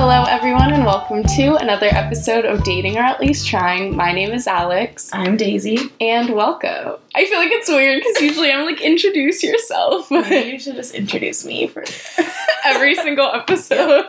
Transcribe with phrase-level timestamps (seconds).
[0.00, 3.96] Hello, everyone, and welcome to another episode of Dating or At Least Trying.
[3.96, 5.90] My name is Alex, I'm Daisy.
[6.00, 6.94] and welcome.
[7.16, 11.44] I feel like it's weird because usually I'm like, introduce yourself you should just introduce
[11.44, 11.82] me for
[12.64, 14.06] every single episode.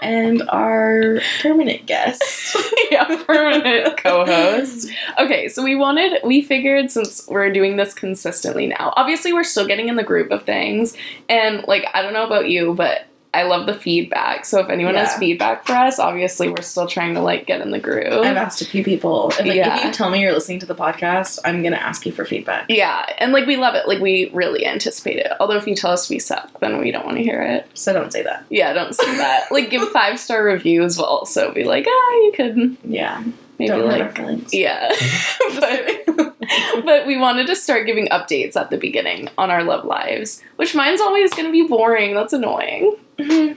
[0.00, 2.56] and our permanent guest.
[2.92, 4.92] yeah, permanent co-host.
[5.18, 9.66] Okay, so we wanted, we figured since we're doing this consistently now, obviously we're still
[9.66, 10.96] getting in the groove of things,
[11.28, 14.44] and like I don't know about you, but I love the feedback.
[14.44, 17.70] So if anyone has feedback for us, obviously we're still trying to like get in
[17.70, 18.06] the groove.
[18.24, 19.28] I've asked a few people.
[19.30, 19.78] If, like, Yeah.
[19.78, 22.66] if you tell me you're listening to the podcast, I'm gonna ask you for feedback.
[22.68, 23.86] yeah, and like we love it.
[23.86, 25.32] Like we really anticipate it.
[25.40, 27.68] Although if you tell us we suck, then we don't want to hear it.
[27.74, 28.44] So don't say that.
[28.50, 29.46] Yeah, don't say that.
[29.50, 30.96] like give five star reviews.
[30.96, 33.22] We'll also be like, ah, you could Yeah.
[33.58, 34.52] maybe don't like.
[34.52, 34.90] Yeah.
[35.60, 40.42] but, but we wanted to start giving updates at the beginning on our love lives,
[40.56, 42.14] which mine's always going to be boring.
[42.14, 42.96] That's annoying.
[43.18, 43.56] I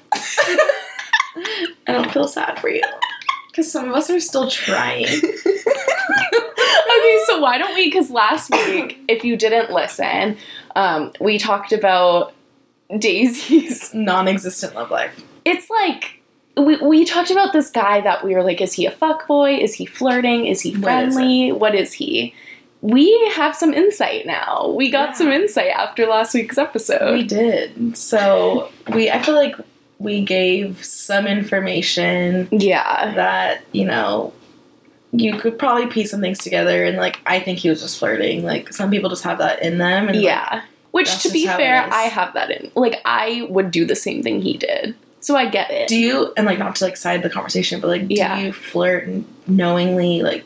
[1.87, 2.83] don't feel sad for you.
[3.49, 5.05] Because some of us are still trying.
[6.89, 7.87] okay, so why don't we?
[7.87, 10.37] Because last week, if you didn't listen,
[10.75, 12.33] um, we talked about
[12.97, 13.93] Daisy's.
[13.93, 15.23] Non existent love life.
[15.45, 16.15] It's like.
[16.57, 19.55] We, we talked about this guy that we were like, is he a fuck boy?
[19.55, 20.45] Is he flirting?
[20.45, 21.51] Is he What is friendly?
[21.53, 22.33] what is he?
[22.81, 24.73] We have some insight now.
[24.75, 25.13] We got Yeah.
[25.15, 27.13] some insight after last week's episode.
[27.13, 27.97] We did.
[27.97, 29.55] So we I feel like
[29.97, 33.13] we gave some information yeah.
[33.15, 34.31] that, you know,
[35.11, 38.43] you could probably piece some things together and like I think he was just flirting.
[38.45, 40.61] Like some people just have that in them and like, Yeah.
[40.91, 41.87] Which, to be just how it fair.
[41.93, 42.71] I have that in.
[42.73, 44.95] Like, I would do the same thing he did.
[45.19, 45.87] So I get it.
[45.89, 48.39] do you and like not to like side the conversation, but like do Yeah.
[48.39, 49.07] you flirt
[49.47, 50.45] knowingly like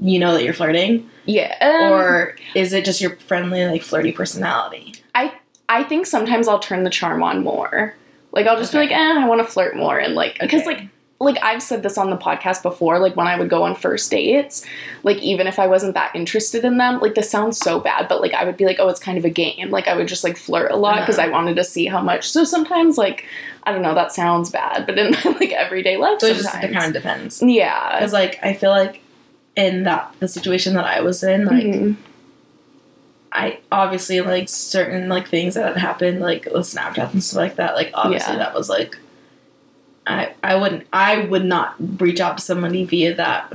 [0.00, 1.08] you know that you're flirting?
[1.24, 1.56] yeah.
[1.60, 4.94] um, or is it just your friendly, like flirty personality?
[5.14, 5.32] I
[5.68, 7.94] I think sometimes I'll turn the charm on more.
[8.32, 8.86] Like, I'll just Okay.
[8.86, 9.98] be like, eh, I want to flirt more.
[9.98, 10.66] And, like, because, Okay.
[10.74, 10.88] like,
[11.20, 14.08] like I've said this on the podcast before, like when I would go on first
[14.10, 14.64] dates,
[15.02, 18.20] like even if I wasn't that interested in them, like this sounds so bad, but
[18.20, 19.70] like I would be like, oh, it's kind of a game.
[19.70, 21.26] Like I would just like flirt a lot because Uh-huh.
[21.28, 22.30] I wanted to see how much.
[22.30, 23.24] So sometimes like
[23.64, 26.54] I don't know, that sounds bad, but in my like everyday life, So it just
[26.62, 27.42] it kind of depends.
[27.42, 29.02] yeah, Because like I feel like
[29.58, 31.96] in that the situation that I was in, like Mhm.
[33.32, 37.56] I obviously like certain like things that had happened, like with Snapchat and stuff like
[37.56, 37.74] that.
[37.74, 38.38] Like obviously Yeah.
[38.38, 38.96] that was like
[40.06, 43.52] I I wouldn't I would not reach out to somebody via that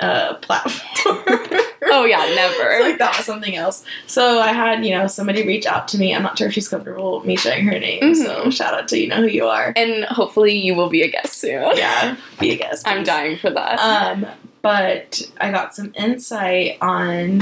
[0.00, 1.18] uh platform.
[1.96, 2.70] Oh yeah, never.
[2.70, 3.84] It's like that was something else.
[4.06, 6.12] So I had, you know, somebody reach out to me.
[6.14, 8.14] I'm not sure if she's comfortable with me sharing her name.
[8.16, 8.52] So Mhm.
[8.52, 9.72] shout out to you know who you are.
[9.76, 11.76] and hopefully you will be a guest soon.
[11.76, 12.82] Yeah, be a guest.
[12.88, 13.78] I'm dying for that.
[13.78, 14.26] Um,
[14.64, 17.40] but I got some insight on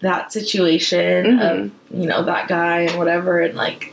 [0.00, 1.40] that situation Mhm.
[1.50, 3.92] of you know that guy and whatever, and like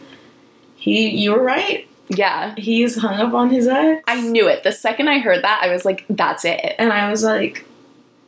[0.76, 1.88] he, you were right.
[2.10, 2.54] yeah.
[2.58, 4.04] He's hung up on his ex.
[4.08, 4.64] I knew it.
[4.64, 6.76] The second I heard that, I was like, that's it.
[6.78, 7.66] and I was like.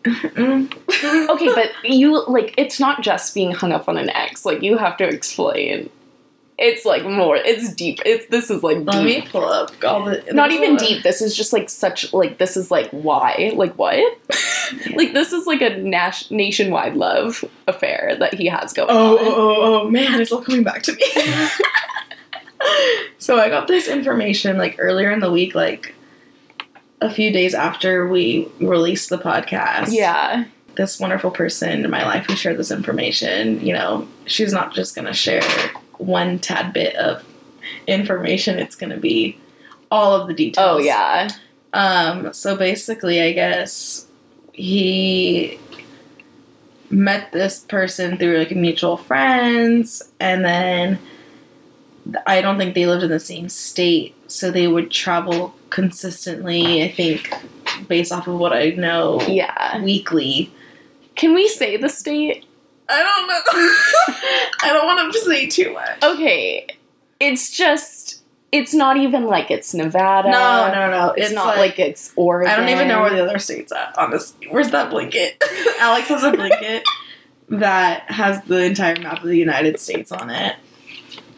[0.07, 4.45] Okay, but you like it's not just being hung up on an ex.
[4.45, 5.89] Like you have to explain.
[6.61, 7.37] It's like more.
[7.37, 7.99] It's deep.
[8.05, 10.21] It's this is like let me pull up all the.
[10.33, 11.03] Not even up- deep.
[11.03, 13.97] This is just like such like this is like why like what?
[14.93, 19.25] like this is like a nas- nationwide love affair that he has going Oh, on.
[19.25, 21.01] oh, oh, oh, man, it's all coming back to me.
[23.19, 25.95] so I got this information like earlier in the week, like
[27.01, 29.87] a few days after we released the podcast.
[29.93, 30.45] Yeah.
[30.75, 34.95] This wonderful person in my life who shared this information, you know, she's not just
[34.95, 35.41] going to share
[35.99, 37.23] one tad bit of
[37.87, 39.37] information, it's going to be
[39.91, 40.67] all of the details.
[40.67, 41.29] Oh yeah.
[41.73, 44.07] Um, so basically, I guess
[44.53, 45.59] he
[46.89, 50.97] met this person through like mutual friends, and then
[52.25, 56.83] I don't think they lived in the same state, so they would travel consistently.
[56.83, 57.31] I think,
[57.87, 59.81] based off of what I know, Yeah.
[59.83, 60.51] weekly.
[61.15, 62.45] Can we say the state?
[62.89, 63.39] I don't know.
[64.63, 66.03] I don't want to say too much.
[66.03, 66.67] Okay.
[67.19, 68.21] It's just.
[68.51, 70.31] It's not even like it's Nevada.
[70.31, 71.13] No, no, no.
[71.15, 72.51] It's, not like, it's Oregon.
[72.51, 74.47] I don't even know where the other state's at, honestly.
[74.49, 75.37] Where's that blanket?
[75.79, 76.83] Alex has a blanket
[77.49, 80.55] that has the entire map of the United States on it.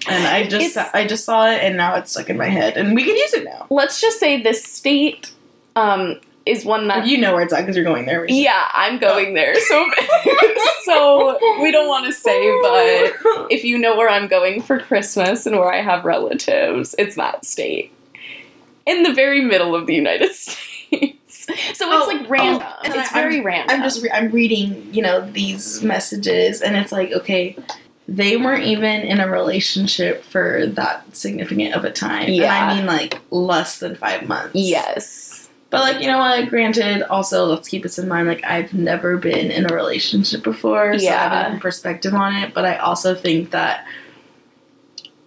[0.08, 2.78] And I just It's- I just saw it and now it's stuck in my head
[2.78, 3.68] and we can use it now.
[3.70, 5.32] Let's just say this state
[5.76, 7.06] um, is one that.
[7.08, 8.22] You know where it's at because you're going there.
[8.22, 8.44] recently.
[8.44, 9.34] yeah, I'm going oh.
[9.36, 9.56] there.
[9.60, 9.90] So,
[10.84, 15.46] so we don't want to say, but if you know where I'm going for Christmas
[15.46, 17.92] and where I have relatives, it's that state.
[18.86, 21.46] In the very middle of the United States.
[21.46, 22.68] So it's Oh, like oh, random.
[22.68, 23.76] oh, it's I- very random.
[23.78, 27.56] I'm just re- I'm reading, you know, these messages and it's like, okay,
[28.08, 32.26] they weren't even in a relationship for that significant of a time.
[32.26, 32.54] And Yeah.
[32.68, 34.52] I mean like less than five months.
[34.56, 35.41] Yes.
[35.72, 39.16] But like, you know what, granted, also let's keep this in mind, like I've never
[39.18, 41.00] been in a relationship before.
[41.00, 42.54] So I have a different perspective on it.
[42.54, 43.88] But I also think that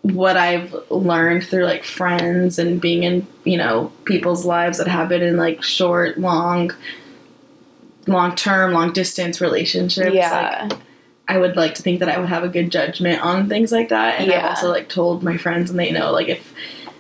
[0.03, 5.09] what I've learned through like friends and being in, you know, people's lives that have
[5.09, 6.73] been in like short, long
[8.07, 10.07] long term, long distance relationships.
[10.07, 10.69] Like yeah.
[11.27, 13.89] I would like to think that I would have a good judgment on things like
[13.89, 14.21] that.
[14.21, 16.53] And I've also like told my friends and they know like if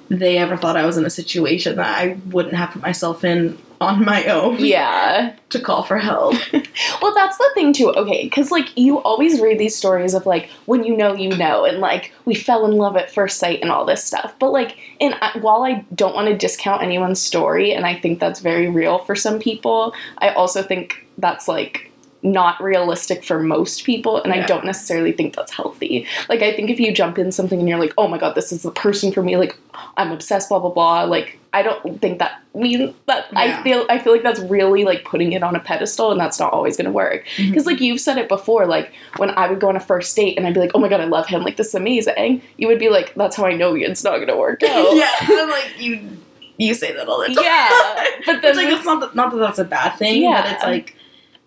[0.08, 3.58] they ever thought I was in a situation that I wouldn't have put myself in
[3.80, 5.34] on my own yeah.
[5.50, 6.36] to call for help.
[7.02, 7.90] Well, that's the thing too.
[7.90, 11.64] Okay, because like you always read these stories of like when you know, you know,
[11.64, 14.32] and like we fell in love at first sight and all this stuff.
[14.38, 18.20] But like, and I, while I don't want to discount anyone's story, and I think
[18.20, 21.90] that's very real for some people, I also think that's like
[22.24, 26.70] not realistic for most people and i don't necessarily think that's healthy like i think
[26.70, 29.12] if you jump in something and you're like oh my god this is the person
[29.12, 29.56] for me like
[29.98, 33.98] i'm obsessed blah blah blah like i don't think that means that i feel i
[33.98, 36.86] feel like that's really like putting it on a pedestal and that's not always going
[36.86, 37.50] to work Mm-hmm.
[37.50, 40.38] because like you've said it before like when i would go on a first date
[40.38, 42.66] and i'd be like oh my god i love him like this is amazing you
[42.68, 45.50] would be like that's how i know it's not going to work out yeah, I'm
[45.50, 46.08] like you.
[46.56, 47.42] You say that all the time.
[47.42, 50.40] Yeah, but then It's like it's not that, not that that's a bad thing, Yeah.
[50.40, 50.93] but it's like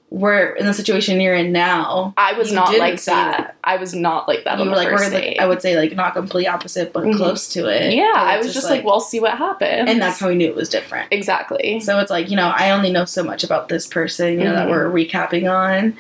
[0.10, 2.14] we're in the situation you're in now.
[2.16, 3.58] i was not like say that.
[3.66, 5.94] i was not like that You were like, 1st we're like, I would say like
[5.98, 7.18] not complete opposite, but Mhm.
[7.18, 7.94] close to it.
[7.94, 10.56] yeah i was just like, well see what happens and that's how we knew it
[10.56, 11.08] was different.
[11.12, 14.46] exactly So it's like, you know, I only know so much about this person, you
[14.46, 14.72] know, that Mhm.
[14.72, 15.96] we're recapping on.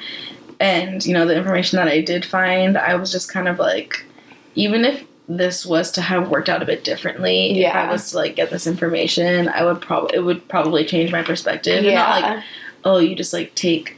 [0.60, 4.06] And, you know, the information that I did find, I was just kind of like,
[4.56, 7.88] even if this was to have worked out a bit differently, if Yeah.
[7.88, 11.22] I was to like get this information, I would probably, it would probably change my
[11.24, 11.84] perspective.
[11.86, 12.42] And not like, yeah
[12.86, 13.97] oh, you just like take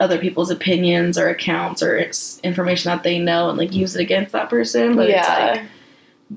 [0.00, 1.98] other people's opinions or accounts or
[2.42, 4.96] information that they know and like use it against that person.
[4.96, 5.62] But it's yeah like,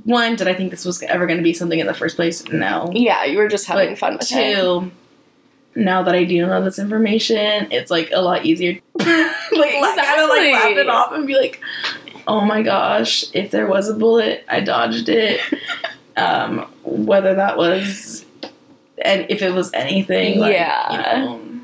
[0.03, 2.45] one, did I think this was ever going to be something in the first place?
[2.49, 2.91] No.
[2.93, 4.91] yeah you were just having But fun with it two,
[5.75, 8.79] now that I do know this information, it's like a lot easier.
[8.95, 10.51] like kind of like Exactly.
[10.51, 11.61] laugh it off and be like,
[12.27, 13.23] "Oh my gosh!
[13.33, 15.39] If there was a bullet, I dodged it."
[16.17, 18.25] um, whether that was,
[19.03, 20.91] and if it was anything, like, Yeah.
[20.91, 21.58] you know,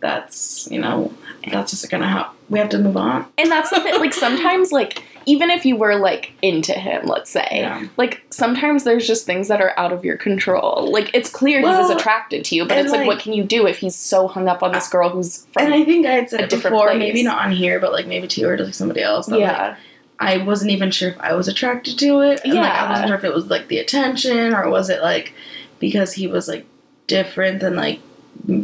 [0.00, 1.12] that's you know,
[1.50, 3.26] that's just gonna how we have to move on.
[3.38, 7.30] and that's the thing like sometimes like even if you were like into him let's
[7.30, 7.88] say Yeah.
[7.96, 11.64] like sometimes there's just things that are out of your control like it's clear he
[11.66, 14.28] was attracted to you but it's like, like- what can you do if he's so
[14.28, 16.86] hung up on this girl who's from And I think I had said it before,
[16.88, 16.98] place.
[16.98, 19.26] maybe not on here, but like maybe to you or to like somebody else.
[19.26, 19.76] That, like, yeah
[20.18, 22.40] I wasn't even sure if I was attracted to it.
[22.44, 25.34] And like I wasn't sure if it was like the attention or was it like
[25.80, 26.64] because he was like
[27.06, 28.00] different than like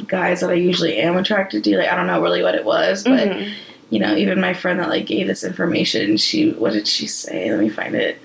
[0.07, 1.77] guys that I usually am attracted to.
[1.79, 3.53] Like I don't know really what it was, but Mhm.
[3.91, 7.51] you know, even my friend that like gave this information, she what did she say?
[7.51, 8.19] Let me find it.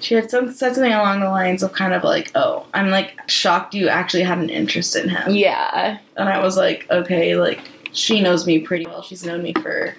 [0.00, 3.20] She had some, said something along the lines of kind of like, "Oh, I'm like
[3.28, 7.60] shocked you actually had an interest in him." yeah And I was like, okay, like
[7.92, 9.02] she knows me pretty well.
[9.02, 9.94] She's known me for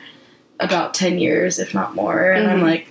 [0.59, 2.31] about ten years, if not more.
[2.31, 2.63] And I'm Mhm.
[2.63, 2.87] like,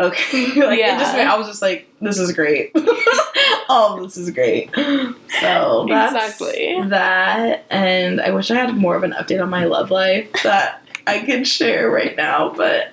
[0.00, 0.98] okay, like Yeah.
[0.98, 2.72] just I was just like, this is great.
[3.68, 4.70] oh, this is great.
[4.74, 6.80] So that's Exactly.
[6.88, 7.64] that.
[7.70, 11.20] And I wish I had more of an update on my love life that I
[11.20, 12.92] could share right now, but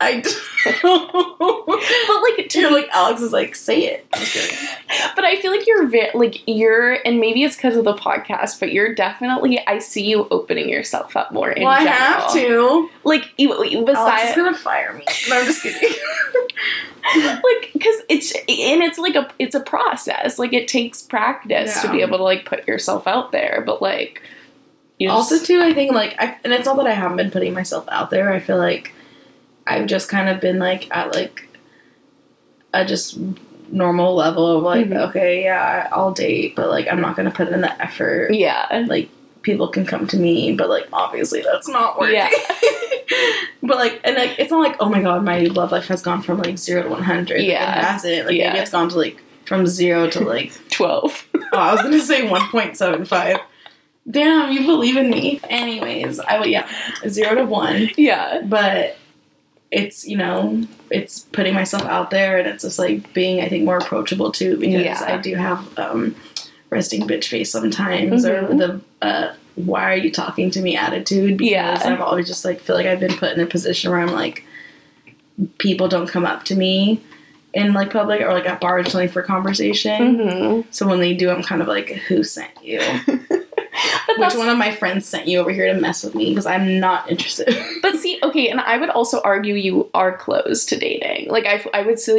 [0.00, 0.20] I.
[0.20, 0.82] Don't.
[0.82, 4.06] but like to You're like Alex is like, say it.
[4.12, 4.68] I'm just kidding.
[5.14, 8.60] but I feel like you're ve- like you're, and maybe it's because of the podcast,
[8.60, 9.58] but you're definitely.
[9.66, 11.50] I see you opening yourself up more.
[11.50, 11.96] In well, I general.
[11.96, 12.90] have to.
[13.04, 15.04] Like you, you- Alex is gonna fire me.
[15.28, 15.88] No, I'm just kidding.
[17.16, 20.38] like because it's and it's like a it's a process.
[20.38, 23.62] Like it takes practice to be able to like put yourself out there.
[23.64, 24.22] But like,
[24.98, 27.30] you also just- too i think like I, and it's not that i haven't been
[27.30, 28.92] putting myself out there i feel like
[29.66, 31.48] i've just kind of been like at like
[32.74, 33.18] a just
[33.70, 35.08] normal level of like Mhm.
[35.08, 39.08] okay yeah i'll date but like i'm not gonna put in the effort yeah, like
[39.42, 42.30] people can come to me but like obviously that's not working Yeah.
[43.62, 46.22] but like and like it's not like oh my god my love life has gone
[46.22, 47.78] from like zero to 100 Like, Yeah.
[47.78, 48.48] it hasn't like Yeah.
[48.52, 51.24] maybe it's gone to like from zero to like twelve.
[51.52, 53.38] Oh, I was gonna say 1.75.
[54.10, 55.40] Damn, you believe in me.
[55.48, 56.68] Anyways, I would yeah,
[57.08, 57.88] zero to one.
[57.96, 58.96] yeah, But
[59.70, 63.64] it's you know, it's putting myself out there and it's just like being I think
[63.64, 65.04] more approachable too because Yeah.
[65.06, 66.14] I do have um
[66.70, 68.58] resting bitch face sometimes or Mhm.
[68.58, 71.80] the uh why are you talking to me attitude because Yeah.
[71.84, 74.44] I've always just like feel like I've been put in a position where I'm like
[75.58, 77.00] people don't come up to me
[77.54, 80.16] in like public or like at bars or something for conversation.
[80.18, 82.80] hmm So when they do, I'm kind of like, who sent you?
[84.06, 86.30] But Which one of my friends sent you over here to mess with me?
[86.30, 87.48] Because I'm not interested.
[87.82, 91.28] But see, okay, and I would also argue you are close to dating.
[91.30, 92.12] Like I, I would say,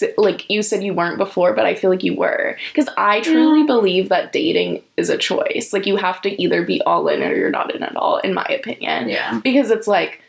[0.00, 3.20] like, like you said you weren't before, but I feel like you were because I
[3.20, 3.66] truly Yeah.
[3.66, 5.72] believe that dating is a choice.
[5.72, 8.32] Like you have to either be all in or you're not in at all, in
[8.34, 9.08] my opinion.
[9.08, 9.40] yeah.
[9.42, 10.20] Because it's like,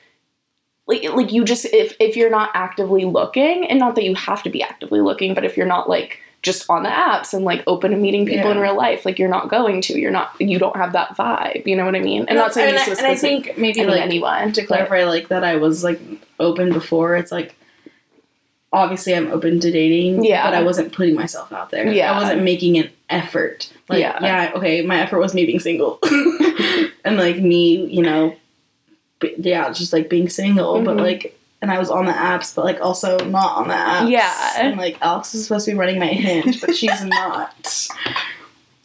[0.88, 4.44] like, like you just if if you're not actively looking, and not that you have
[4.44, 7.64] to be actively looking, but if you're not like just on the apps and like
[7.68, 10.60] open to meeting people in real life, like you're not going to, you're not, you
[10.60, 11.66] don't have that vibe.
[11.66, 12.26] You know what I mean?
[12.28, 15.06] And that's saying I, was and I think maybe I mean, like anyone to clarify
[15.06, 16.02] like that I was like
[16.42, 17.16] open before.
[17.16, 17.56] It's like
[18.74, 20.44] obviously I'm open to dating, Yeah.
[20.46, 21.88] but I wasn't putting myself out there.
[21.92, 22.12] Yeah.
[22.12, 23.72] I wasn't making an effort.
[23.88, 24.18] Like Yeah.
[24.22, 26.00] yeah, okay, my effort was me being single.
[27.06, 28.36] and like me, you know,
[29.38, 31.02] yeah, just like being single, but Mhm.
[31.02, 34.12] like and I was on the apps, but like also not on the apps.
[34.12, 34.54] Yeah.
[34.58, 37.88] And like Alex is supposed to be running my hinge, but she's not.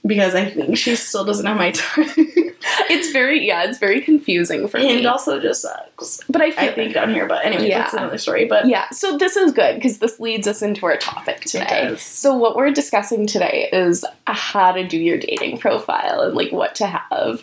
[0.06, 2.08] Because I think she still doesn't have my time.
[2.90, 5.06] It's very yeah, it's very confusing for Hinge me.
[5.06, 6.20] also just sucks.
[6.28, 7.78] But I feel I think on here, but anyway, Yeah.
[7.80, 8.44] that's another story.
[8.46, 11.94] But yeah, so this is good because this leads us into our topic today.
[11.96, 16.74] So what we're discussing today is how to do your dating profile and like what
[16.76, 17.42] to have.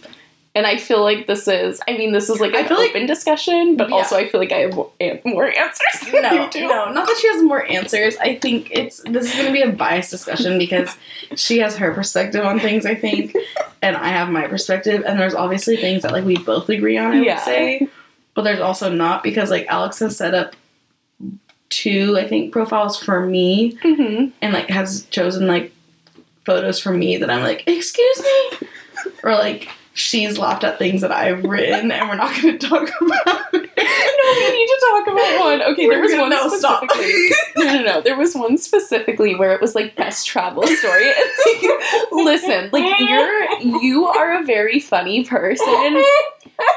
[0.56, 2.92] And I feel like this is, I mean, this is like I an feel like-
[2.92, 3.96] open discussion, but Yeah.
[3.96, 4.74] also I feel like I have
[5.26, 8.16] more, answers no, no, not that she has more answers.
[8.18, 10.96] I think it's this is going to be a biased discussion because
[11.36, 12.86] she has her perspective on things.
[12.86, 13.36] I think,
[13.82, 15.04] and I have my perspective.
[15.06, 17.12] And there's obviously things that like we both agree on.
[17.12, 17.36] I Yeah.
[17.36, 17.88] would say,
[18.34, 20.56] but there's also not because like Alex has set up
[21.70, 25.74] two, I think, profiles for me, hmm and like has chosen like
[26.46, 28.68] photos for me that I'm like, excuse me,
[29.24, 29.68] or like.
[29.96, 33.70] She's laughed at things that I've written, and we're not going to talk about it.
[34.26, 35.62] We need to talk about one.
[35.74, 37.30] Okay, there We're was gonna- one no, specifically.
[37.58, 38.02] no, no, no.
[38.02, 41.08] There was one specifically where it was like best travel story.
[41.08, 41.64] Like,
[42.12, 46.04] listen, like you're you are a very funny person,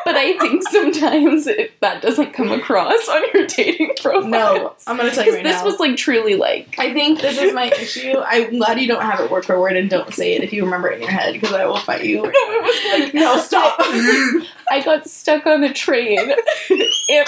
[0.04, 4.28] but I think sometimes it, that doesn't come across on your dating profile.
[4.28, 5.64] No, I'm gonna tell you right this now.
[5.64, 8.14] was like truly like I think this is my issue.
[8.18, 10.64] I'm glad you don't have it word for word and don't say it if you
[10.64, 12.16] remember it in your head because I will fight you.
[12.22, 13.76] no, it was like No, stop.
[14.70, 16.18] I got stuck on a train.
[17.10, 17.24] Am-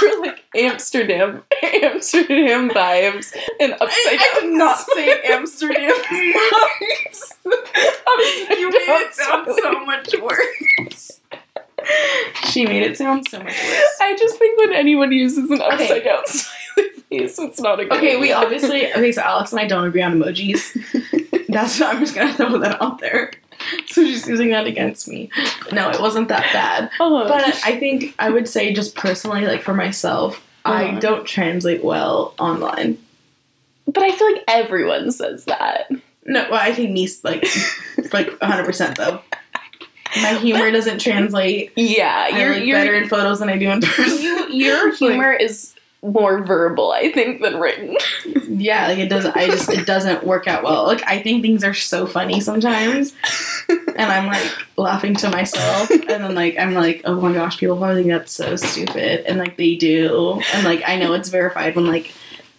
[0.00, 5.92] You're like Amsterdam, Amsterdam vibes, and upside I, I did not say Amsterdam.
[7.46, 11.20] Upside you made it sound so much worse.
[12.50, 13.96] she made it sound so much worse.
[14.00, 16.04] I just think when anyone uses an upside Okay.
[16.04, 18.36] down smiley face, it's not a good Okay, we idea.
[18.36, 19.12] obviously okay.
[19.12, 21.46] So Alex and I don't agree on emojis.
[21.48, 23.32] That's what I'm just gonna throw that out there.
[23.88, 25.30] So she's using that against me.
[25.72, 26.90] No, it wasn't that bad.
[27.00, 27.28] Oh.
[27.28, 31.00] But I think I would say just personally, like for myself, I Uh-huh.
[31.00, 32.98] don't translate well online.
[33.86, 35.90] but I feel like everyone says that.
[36.24, 37.44] No, well, I think me like
[38.12, 39.20] like 100 percent though.
[40.16, 41.72] My humor doesn't translate.
[41.74, 44.22] Yeah, you're look you're better in photos than I do in person.
[44.22, 47.96] you, your Like, humor is more verbal, I think, than written.
[48.48, 49.36] yeah, like it doesn't.
[49.36, 50.84] I just it doesn't work out well.
[50.86, 53.14] Like I think things are so funny sometimes,
[53.68, 57.76] and I'm like laughing to myself, and then like I'm like, oh my gosh, people
[57.76, 61.76] probably think that's so stupid, and like they do, and like I know it's verified
[61.76, 62.12] when like.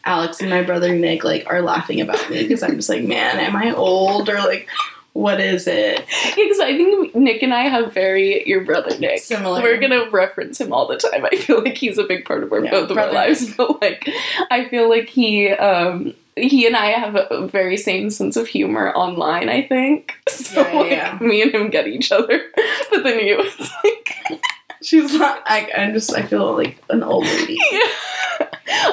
[0.06, 3.40] Alex and my brother Nick like are laughing about me because I'm just like, man,
[3.40, 4.68] am I old or like,
[5.14, 6.04] what is it?
[6.36, 9.20] Because I think Nick and I have very your brother Nick.
[9.20, 9.62] Similar.
[9.62, 11.26] We're gonna reference him all the time.
[11.26, 13.54] I feel like he's a big part of our Yeah, both of our brother lives.
[13.58, 14.10] But like,
[14.50, 18.92] I feel like he, um, he and I have a very same sense of humor
[18.94, 19.50] online.
[19.50, 20.62] I think so.
[20.62, 21.28] Yeah, yeah, like, yeah.
[21.28, 22.42] me and him get each other.
[22.90, 24.42] But then you, it's like,
[24.82, 25.42] She's not.
[25.46, 26.14] I, I'm just.
[26.14, 27.60] I feel like an old lady.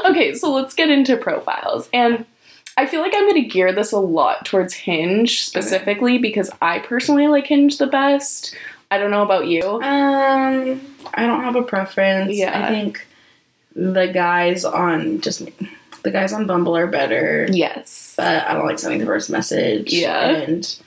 [0.05, 0.35] okay.
[0.35, 2.27] So let's get into profiles and.
[2.77, 6.79] I feel like I'm going to gear this a lot towards Hinge specifically because I
[6.79, 8.55] personally like Hinge the best.
[8.91, 9.63] I don't know about you.
[9.63, 10.81] Um,
[11.15, 12.35] I don't have a preference.
[12.37, 12.67] Yeah.
[12.67, 13.07] I think
[13.77, 15.49] the guys on just
[16.03, 17.47] the guys on Bumble are better.
[17.51, 18.15] Yes.
[18.17, 19.93] But I don't like sending the first message.
[19.93, 20.29] Yeah.
[20.29, 20.79] And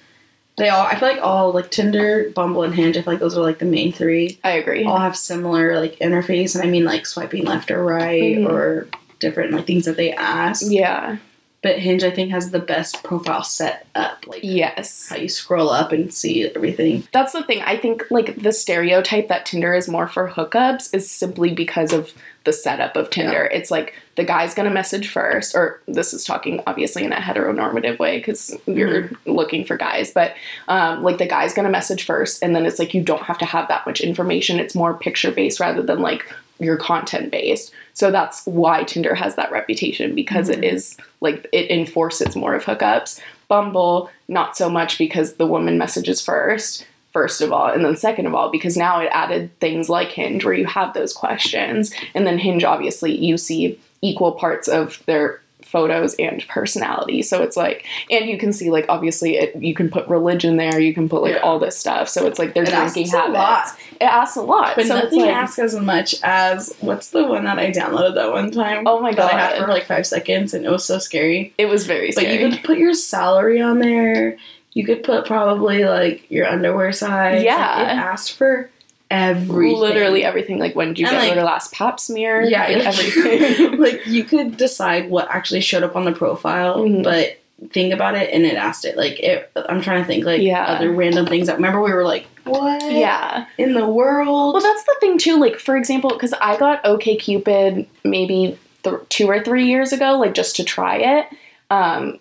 [0.58, 0.86] they all.
[0.86, 2.98] I feel like all like Tinder, Bumble, and Hinge.
[2.98, 4.40] I feel like those are like the main three.
[4.44, 4.84] I agree.
[4.84, 8.50] All have similar like interface, and I mean like swiping left or right Mhm.
[8.50, 8.88] or
[9.20, 10.63] different like things that they ask.
[10.68, 11.18] Yeah.
[11.63, 14.25] But Hinge, I think, has the best profile set up.
[14.27, 15.08] Like Yes.
[15.10, 17.08] how you scroll up and see everything.
[17.13, 17.62] That's the thing.
[17.62, 22.12] I think like the stereotype that Tinder is more for hookups is simply because of
[22.43, 23.46] the setup of Tinder.
[23.46, 27.98] It's like the guy's gonna message first, or this is talking obviously in a heteronormative
[27.98, 30.36] way because you're looking for guys, but
[30.67, 33.46] um, like the guy's gonna message first, and then it's like you don't have to
[33.46, 34.60] have that much information.
[34.60, 36.25] It's more picture based rather than like
[36.60, 37.72] your content based.
[37.94, 40.74] So that's why Tinder has that reputation because it Mhm.
[40.74, 43.20] is like it enforces more of hookups.
[43.48, 48.26] Bumble, not so much because the woman messages first, first of all, and then second
[48.26, 52.26] of all, because now it added things like Hinge where you have those questions, and
[52.26, 55.40] then Hinge, obviously, you see equal parts of their
[55.74, 57.22] photos and personality.
[57.24, 60.80] So it's like, and you can see like obviously it, you can put religion there,
[60.80, 61.39] you can put like Yeah.
[61.42, 62.08] all this stuff.
[62.08, 63.34] So it's like their It drinking habits.
[63.34, 63.65] lot.
[64.00, 64.75] It asks a lot.
[64.75, 68.32] But so nothing like, asks as much as what's the one that I downloaded that
[68.32, 68.84] one time?
[68.86, 69.65] Oh my That I had God.
[69.65, 71.53] for like five seconds and it was so scary.
[71.58, 74.38] it was very But you could put your salary on there.
[74.74, 77.38] You could put probably like your underwear size.
[77.38, 77.82] Like, Yeah.
[77.82, 78.70] it asked for
[79.13, 79.79] everything.
[79.79, 80.60] Literally everything.
[80.60, 82.41] Like when did you And, get like- your last pap smear?
[82.41, 83.77] Yeah, like, everything.
[83.79, 87.03] like you could decide what actually showed up on the profile, Mhm.
[87.03, 87.38] but
[87.72, 88.98] think about it and it asked it.
[88.98, 90.65] Like it, I'm trying to think like Yeah.
[90.65, 93.46] other random things that remember we were like, what yeah.
[93.58, 94.53] in the world?
[94.53, 95.39] Well, that's the thing too.
[95.39, 100.17] Like, for example, because I got OK Cupid maybe th- two or three years ago,
[100.17, 101.27] like just to try it.
[101.70, 102.20] Um,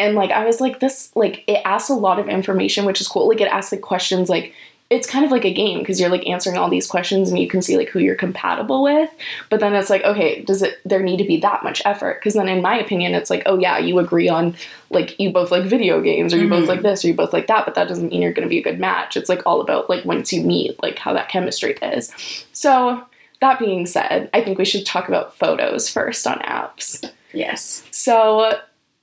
[0.00, 3.06] and like I was like, this like it asks a lot of information, which is
[3.06, 3.28] cool.
[3.28, 4.54] Like it asks like questions like
[4.90, 7.46] it's kind of like a game because you're like answering all these questions and you
[7.48, 9.08] can see like who you're compatible with.
[9.48, 12.18] But then it's like, okay, does it there need to be that much effort?
[12.18, 14.56] Because then in my opinion, it's like, oh yeah, you agree on
[14.90, 16.68] like you both like video games or you both Mhm.
[16.68, 18.62] like this or you both like that, but that doesn't mean you're gonna be a
[18.64, 19.16] good match.
[19.16, 22.12] It's like all about like once you meet, like how that chemistry is.
[22.52, 23.04] So
[23.40, 27.08] that being said, I think we should talk about photos first on apps.
[27.32, 27.84] yes.
[27.92, 28.58] So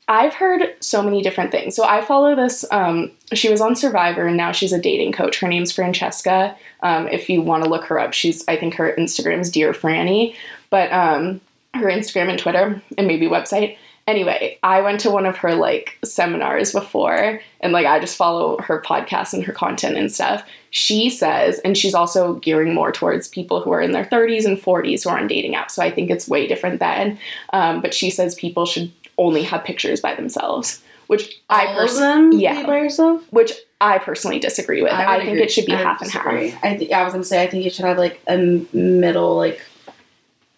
[0.09, 1.75] I've heard so many different things.
[1.75, 2.65] So I follow this.
[2.71, 5.39] Um, she was on Survivor, and now she's a dating coach.
[5.39, 6.55] Her name's Francesca.
[6.81, 9.73] Um, if you want to look her up, she's I think her Instagram is Dear
[9.73, 10.35] Franny,
[10.69, 11.41] but um,
[11.73, 13.77] her Instagram and Twitter and maybe website.
[14.05, 18.57] Anyway, I went to one of her like seminars before, and like I just follow
[18.61, 20.45] her podcast and her content and stuff.
[20.69, 24.57] She says, and she's also gearing more towards people who are in their 30s and
[24.57, 25.71] 40s who are on dating apps.
[25.71, 27.19] So I think it's way different then.
[27.51, 31.87] Um, but she says people should only have pictures by themselves, which I All of
[31.87, 32.65] pers- them yeah.
[32.65, 33.21] by yourself.
[33.31, 34.91] which I personally disagree with.
[34.91, 35.43] I, would think agree.
[35.43, 36.49] it should be I half and disagree.
[36.49, 36.63] half.
[36.63, 38.37] I, th- I was gonna say I think you should have like a
[38.73, 39.61] middle, like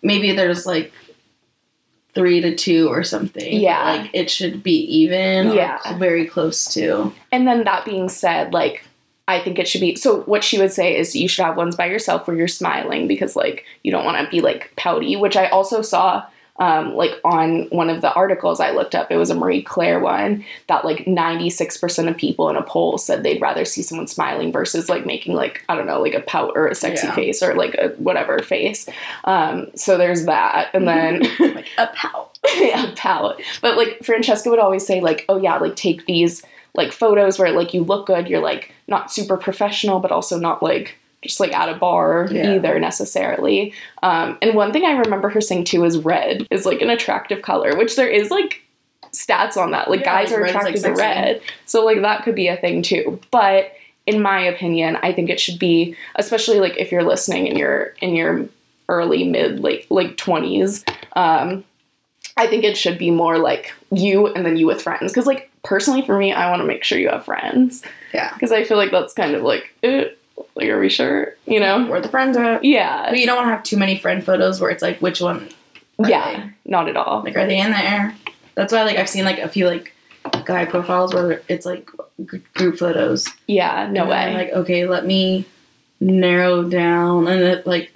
[0.02, 0.94] maybe there's like
[2.16, 3.60] three to two or something.
[3.60, 3.84] Yeah.
[3.84, 5.52] like it should be even.
[5.54, 5.98] Yeah.
[5.98, 7.14] very close to.
[7.32, 8.84] And then that being said, like
[9.28, 11.76] I think it should be so what she would say is you should have ones
[11.76, 15.38] by yourself where you're smiling because like you don't want to be like pouty, which
[15.38, 16.26] I also saw
[16.60, 20.00] um, like on one of the articles I looked up, it was a Marie Claire
[20.00, 24.52] one that like 96% of people in a poll said they'd rather see someone smiling
[24.52, 27.16] versus like making like, I don't know, like a pout or a sexy Yeah.
[27.16, 28.88] face or like a whatever face.
[29.24, 30.70] Um, so there's that.
[30.74, 32.38] And then like a pout.
[32.58, 33.42] yeah, pout.
[33.62, 36.44] But like Francesca would always say, like, oh yeah, like take these
[36.76, 40.62] like photos where like you look good, you're like not super professional, but also not
[40.62, 42.56] like just like at a bar Yeah.
[42.56, 43.74] either necessarily.
[44.04, 47.42] Um, and one thing I remember her saying too is red is like an attractive
[47.42, 48.62] color, which there is like
[49.12, 49.90] stats on that.
[49.90, 51.42] Like Yeah, guys like are red's, like, attracted to red.
[51.66, 53.20] So like that could be a thing too.
[53.32, 53.74] But
[54.06, 57.94] in my opinion, I think it should be, especially like if you're listening in your
[58.02, 58.48] in your
[58.88, 60.84] early mid late like twenties.
[61.16, 61.64] Um,
[62.38, 65.12] I think it should be more like you and then you with friends.
[65.12, 67.84] Because like personally for me, I want to make sure you have friends.
[68.14, 68.34] Yeah.
[68.34, 70.06] Because I feel like that's kind of like, eh,
[70.56, 71.36] like are we sure?
[71.46, 71.86] You know?
[71.88, 72.60] Where the friends are.
[72.64, 73.10] Yeah.
[73.10, 75.50] But you don't want to have too many friend photos where it's like which one.
[76.06, 76.50] Yeah.
[76.66, 77.24] Not at all.
[77.24, 78.16] Like are they in there?
[78.56, 79.94] That's why like I've seen like a few like
[80.46, 81.90] guy profiles where it's like
[82.26, 83.28] group photos.
[83.48, 83.88] Yeah.
[83.92, 84.46] No And then I'm way.
[84.46, 85.46] like, okay, let me
[86.00, 87.28] narrow down.
[87.28, 87.94] And it, like,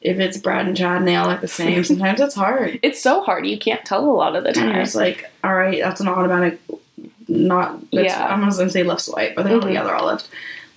[0.00, 2.80] if it's Brad and Chad and they all look the same, sometimes it's hard.
[2.82, 3.46] it's so hard.
[3.46, 4.74] You can't tell a lot of the time.
[4.74, 6.58] just like, all right, that's an automatic,
[7.28, 8.26] not, Yeah.
[8.26, 9.66] I'm not going to say left swipe, but they're all Mhm.
[9.68, 10.28] together, all left.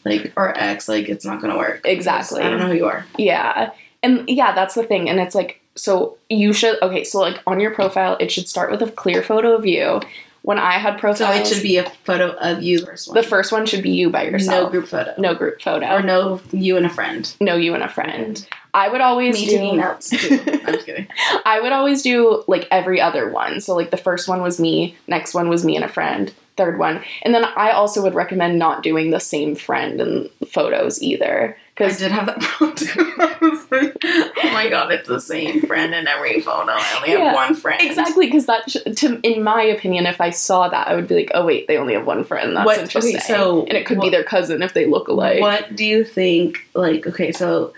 [0.06, 1.82] Like, or X, like, it's not to work.
[1.86, 2.42] Exactly.
[2.42, 3.06] I don't know who you are.
[3.18, 3.72] Yeah.
[4.02, 5.10] And yeah, that's the thing.
[5.10, 8.70] And it's like, so you should, okay, so like on your profile, it should start
[8.70, 10.02] with a clear photo of you.
[10.44, 13.16] When I had So profiles, it should be a photo of you, the first one.
[13.16, 14.66] the first one should be you by yourself.
[14.66, 15.14] No group photo.
[15.18, 15.88] No group photo.
[15.90, 17.34] Or no you and a friend.
[17.40, 18.46] no you and a friend.
[18.74, 20.10] I would always Me do taking notes.
[20.10, 20.42] too.
[20.48, 21.08] I'm just kidding.
[21.46, 23.62] I would always do like every other one.
[23.62, 26.78] So like the first one was me, next one was me and a friend, third
[26.78, 27.02] one.
[27.24, 31.58] And then I also would recommend not doing the same friend in photos either.
[31.76, 33.14] Because I did have that problem too.
[33.18, 36.72] I was like, oh my god, it's the same friend in every photo.
[36.74, 37.82] I only have one friend.
[37.82, 41.16] Exactly, because that, sh- to, in my opinion, if I saw that, I would be
[41.16, 42.56] like, oh wait, they only have one friend.
[42.56, 43.20] That's What- okay, interesting.
[43.22, 45.42] so and it could be their cousin if they look alike.
[45.42, 46.60] What do you think?
[46.76, 47.74] Like, okay, so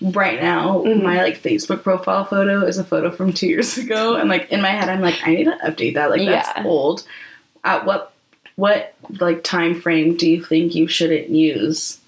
[0.00, 1.02] right now, Mhm.
[1.02, 4.60] my like Facebook profile photo is a photo from two years ago, and like in
[4.60, 6.10] my head, I'm like, I need to update that.
[6.10, 6.64] Like, that's Yeah.
[6.64, 7.04] old.
[7.64, 8.12] At what
[8.56, 12.00] what like time frame do you think you shouldn't use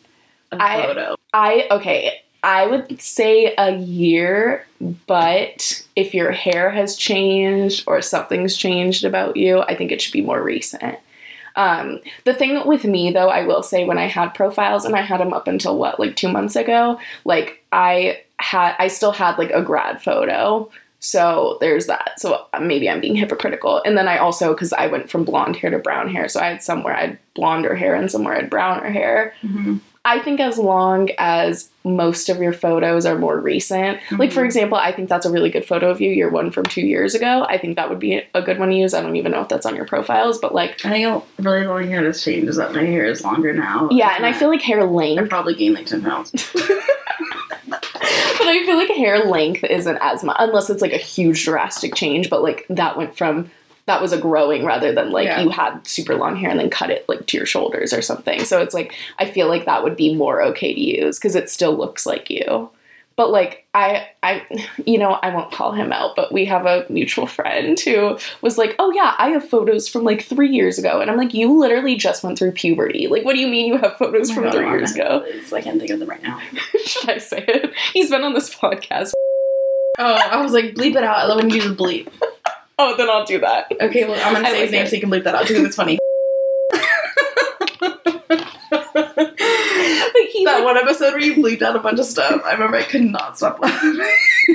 [0.53, 1.17] a I- photo?
[1.33, 2.23] I okay.
[2.43, 4.67] I would say a year,
[5.07, 10.15] but if your hair has changed or something's changed about you, I think it should
[10.15, 10.99] be more recent.
[11.57, 15.03] Um, the thing with me though, I will say when I had profiles and I
[15.03, 19.37] had them up until what, like two months ago, like I had, I still had
[19.37, 20.71] like a grad photo.
[21.01, 22.21] So there's that.
[22.21, 23.83] So maybe I'm being hypocritical.
[23.85, 26.49] And then I also, because I went from blonde hair to brown hair, so I
[26.51, 29.35] had somewhere I had blonder hair and somewhere I had browner hair.
[29.43, 29.79] Mm-hmm.
[30.03, 34.47] I think as long as most of your photos are more recent, like for Mhm.
[34.47, 36.11] example, I think that's a really good photo of you.
[36.11, 37.45] Your one from two years ago.
[37.49, 38.95] I think that would be a good one to use.
[38.95, 41.71] I don't even know if that's on your profiles, but like, I think really the
[41.71, 43.89] only thing that has changed is that my hair is longer now.
[43.91, 45.23] yeah, and I feel like hair length.
[45.23, 46.33] I probably gained like ten pounds.
[48.41, 51.95] but I feel like hair length isn't as much unless it's like a huge drastic
[51.95, 52.29] change.
[52.31, 53.51] But like that went from
[53.87, 55.41] that was a growing rather than like Yeah.
[55.41, 58.45] you had super long hair and then cut it like to your shoulders or something.
[58.45, 61.51] So it's like I feel like that would be more okay to use because it
[61.51, 62.71] still looks like you.
[63.17, 64.47] But like I I
[64.87, 68.57] you know, I won't call him out, but we have a mutual friend who was
[68.57, 71.59] like, "Oh yeah, I have photos from like 3 years ago." And I'm like, "You
[71.59, 73.09] literally just went through puberty.
[73.09, 74.95] Like what do you mean you have photos Oh from God, 3 I don't years
[74.95, 76.41] ago?" I can't think of them right now.
[76.85, 77.75] Should I say it?
[77.93, 79.13] He's been on this podcast.
[79.99, 81.19] Oh, I was like, bleep it out.
[81.19, 82.09] I love when you use bleep.
[82.83, 83.71] Oh, then I'll do that.
[83.79, 84.89] Okay, well, I'm gonna say his name it.
[84.89, 85.63] so you can bleep that out too.
[85.67, 85.99] It's funny.
[88.71, 92.43] But he that like, one episode where you bleeped out a bunch of stuff.
[92.45, 94.01] I remember I could not stop laughing.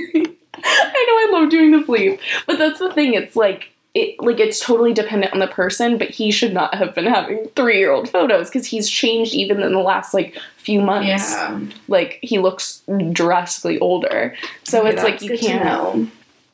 [0.67, 3.13] I know I love doing the bleep, but that's the thing.
[3.13, 5.97] It's like it like it's totally dependent on the person.
[5.97, 9.61] But he should not have been having three year old photos because he's changed even
[9.61, 11.07] in the last like few months.
[11.07, 11.59] yeah.
[11.87, 14.35] Like he looks drastically older.
[14.63, 15.63] So Okay, it's like you can't.
[15.65, 16.07] know.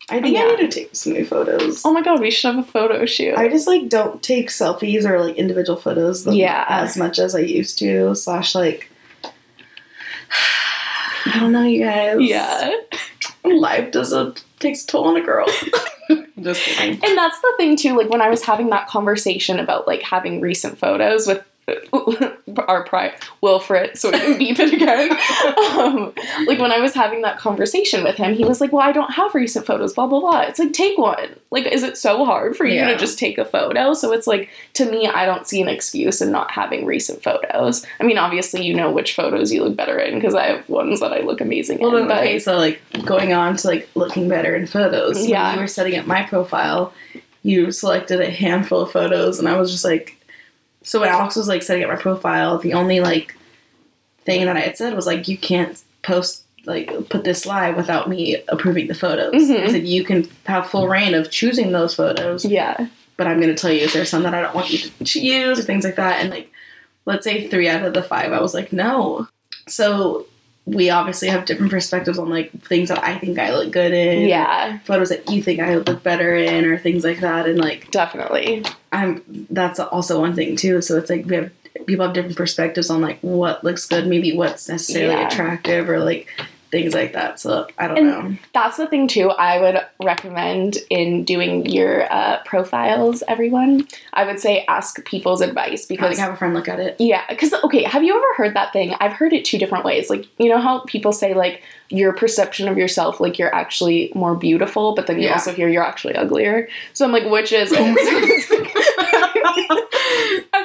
[0.09, 0.43] I think Yeah.
[0.43, 1.83] I need to take some new photos.
[1.85, 3.33] Oh my god, we should have a photo shoot.
[3.37, 6.65] I just like don't take selfies or like individual photos Yeah.
[6.67, 8.13] as much as I used to.
[8.15, 8.90] Slash like
[11.25, 12.17] I don't know, you guys.
[12.19, 12.71] yeah.
[13.43, 15.47] life does a takes a toll on a girl.
[16.41, 16.93] just kidding.
[17.03, 20.41] And that's the thing too, like when I was having that conversation about like having
[20.41, 21.43] recent photos with
[22.67, 25.11] our pride Wilfred, so we can beep it again.
[25.79, 26.13] um,
[26.47, 29.11] like when I was having that conversation with him, he was like, Well, I don't
[29.13, 30.41] have recent photos, blah blah blah.
[30.41, 31.35] It's like take one.
[31.51, 32.91] Like, is it so hard for you Yeah.
[32.91, 33.93] to just take a photo?
[33.93, 37.85] So it's like to me, I don't see an excuse in not having recent photos.
[37.99, 40.99] I mean, obviously you know which photos you look better in because I have ones
[40.99, 41.99] that I look amazing Well, in.
[41.99, 45.25] then, But okay, so like going on to like looking better in photos.
[45.27, 45.47] Yeah.
[45.49, 46.93] When you were setting up my profile,
[47.43, 50.15] you selected a handful of photos, and I was just like,
[50.83, 53.35] so when Alex was like setting up my profile, the only like
[54.23, 58.07] thing that I had said was like, you can't post like put this live without
[58.09, 59.33] me approving the photos.
[59.33, 59.63] Mhm.
[59.63, 62.87] I said you can have full reign of choosing those photos, yeah.
[63.17, 65.19] but I'm going to tell you if there's some that I don't want you to
[65.19, 66.21] use or things like that.
[66.21, 66.51] And like,
[67.05, 69.27] let's say three out of the five, I was like, no.
[69.67, 70.27] So
[70.65, 74.27] we obviously have different perspectives on like things that I think I look good in,
[74.27, 77.47] Yeah, photos that you think I look better in, or things like that.
[77.47, 78.63] And like, definitely.
[78.91, 80.81] I'm that's also one thing too.
[80.81, 81.51] So it's like we have
[81.87, 85.27] people have different perspectives on like what looks good, maybe what's necessarily Yeah.
[85.27, 86.27] attractive, or like
[86.71, 87.39] things like that.
[87.39, 88.37] So I don't And- know.
[88.53, 89.29] That's the thing too.
[89.31, 93.87] I would recommend in doing your uh, profiles, everyone.
[94.13, 96.95] I would say ask people's advice because have a friend look at it.
[96.99, 98.95] yeah, because okay, have you ever heard that thing?
[98.99, 100.09] I've heard it two different ways.
[100.09, 104.35] Like you know how people say like your perception of yourself, like you're actually more
[104.35, 105.33] beautiful, but then you Yeah.
[105.33, 106.67] also hear you're actually uglier.
[106.93, 107.71] So I'm like, which is?
[107.75, 107.89] have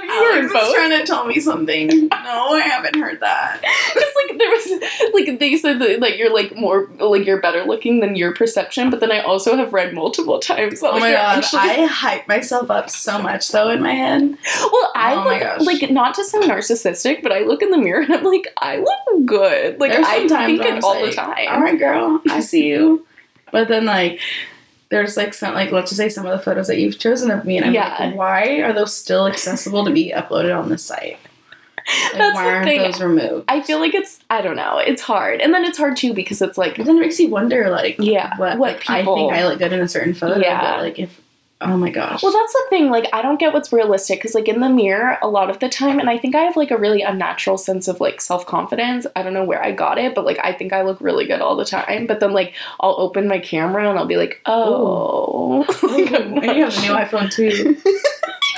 [0.04, 0.74] you heard Alex both?
[0.74, 1.88] trying to tell me something.
[2.08, 3.60] No, I haven't heard that.
[3.98, 7.64] It's like there was like they said that like you're like more like you're better
[7.64, 10.80] looking than your perception, but then I also have read multiple times.
[10.80, 13.92] That, Oh like, my god, actually- I hype myself up so much though in my
[13.94, 14.22] head.
[14.22, 17.78] well, I Oh my look like not to sound narcissistic, but I look in the
[17.78, 19.80] mirror and I'm like, I look good.
[19.80, 23.06] Like I think it all the All right, girl, I see you.
[23.52, 24.20] But then like.
[24.88, 27.44] There's like some like let's just say some of the photos that you've chosen of
[27.44, 27.96] me, and I'm Yeah.
[27.98, 31.18] like, why are those still accessible to be uploaded on the site?
[31.76, 32.82] Like, That's why the aren't thing.
[32.82, 33.46] those removed?
[33.48, 34.78] I feel like it's I don't know.
[34.78, 37.28] It's hard, and then it's hard too because it's like But then it makes you
[37.28, 40.14] wonder, like, Yeah, what, what like, people- I think I look good in a certain
[40.14, 40.60] photo, Yeah.
[40.76, 41.20] but like if,
[41.60, 42.90] oh my gosh, Well, that's the thing.
[42.90, 45.68] Like, I don't get what's realistic because, like, in the mirror, a lot of the
[45.68, 49.06] time, and I think I have like a really unnatural sense of like self confidence.
[49.16, 51.40] I don't know where I got it, but like, I think I look really good
[51.40, 52.06] all the time.
[52.06, 56.56] But then, like, I'll open my camera and I'll be like, oh, like, I'm and
[56.56, 57.76] you have a new iPhone too.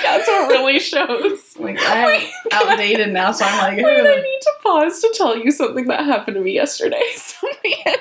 [0.01, 1.45] That's what really shows.
[1.59, 5.51] Like I'm outdated now, so I'm like, Wait, I need to pause to tell you
[5.51, 7.01] something that happened to me yesterday.
[7.15, 7.97] So me and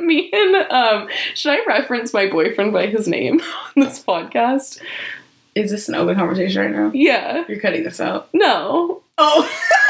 [0.00, 3.40] me and um, should I reference my boyfriend by his name
[3.76, 4.80] on this podcast?
[5.54, 6.90] is this an open conversation right now?
[6.92, 7.44] Yeah.
[7.48, 8.28] You're cutting this out.
[8.34, 9.00] No.
[9.16, 9.50] Oh,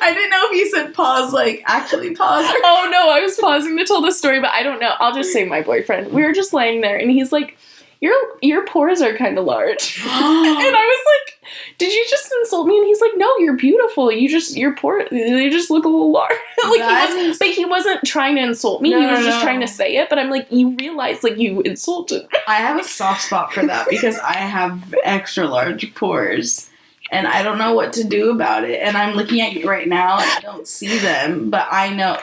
[0.00, 2.46] I didn't know if you said pause, like actually pause.
[2.46, 4.94] Or- Oh no, I was pausing to tell the story, but I don't know.
[4.98, 6.12] I'll just say my boyfriend.
[6.12, 7.58] We were just laying there and he's like,
[8.02, 9.98] Your your pores are kind of large.
[10.04, 12.76] and I was like, did you just insult me?
[12.76, 14.10] And he's like, no, you're beautiful.
[14.10, 15.04] You just, you're poor.
[15.08, 16.32] They just look a little large.
[16.64, 18.90] like, he was, but he wasn't trying to insult me.
[18.90, 19.44] No, he was no, just no.
[19.44, 20.08] trying to say it.
[20.08, 22.26] But I'm like, you realize, like, you insulted.
[22.48, 26.68] I have a soft spot for that because I have extra large pores.
[27.12, 28.80] And I don't know what to do about it.
[28.80, 32.18] And I'm looking at you right now and I don't see them, but I know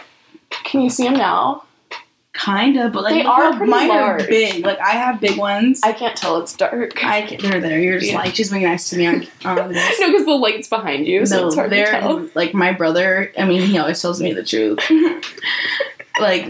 [0.49, 1.63] Can you see them now?
[2.39, 4.23] Kind of, but like They are pretty mine large.
[4.23, 4.65] are big.
[4.65, 5.81] Like I have big ones.
[5.83, 6.39] I can't tell.
[6.41, 7.03] It's dark.
[7.03, 7.79] I can, they're there.
[7.79, 8.17] You're just Yeah.
[8.19, 9.99] like she's being nice to me on, on this.
[9.99, 12.19] no, because the light's behind you, so no, it's hard to tell.
[12.19, 13.31] they're like my brother.
[13.37, 14.79] I mean, he always tells me the truth.
[16.21, 16.45] like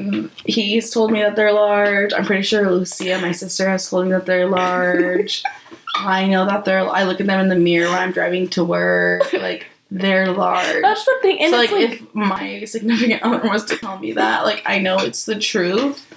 [0.45, 2.13] he's told me that they're large.
[2.13, 5.43] I'm pretty sure Lucia, my sister, has told me that they're large.
[5.95, 6.87] I know that they're.
[6.89, 9.31] I look at them in the mirror when I'm driving to work.
[9.33, 10.81] Like they're large.
[10.81, 11.39] That's the thing.
[11.41, 14.79] And so like, like, if my significant other was to tell me that, like I
[14.79, 16.07] know it's the truth,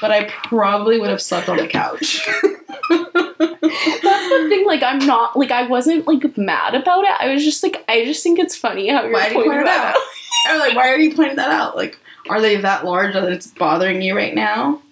[0.00, 2.28] but I probably would have slept on the couch.
[2.92, 4.66] That's the thing.
[4.66, 7.12] Like, I'm not like I wasn't like mad about it.
[7.20, 9.52] I was just like, I just think it's funny how you're Why do you pointing
[9.52, 10.02] point that out?
[10.48, 11.76] I was like, why are you pointing that out?
[11.76, 14.82] Like, are they that large that it's bothering you right now?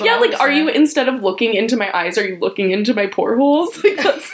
[0.00, 3.06] Yeah, like, are you instead of looking into my eyes, are you looking into my
[3.06, 3.82] pore holes?
[3.84, 4.32] Like, that's.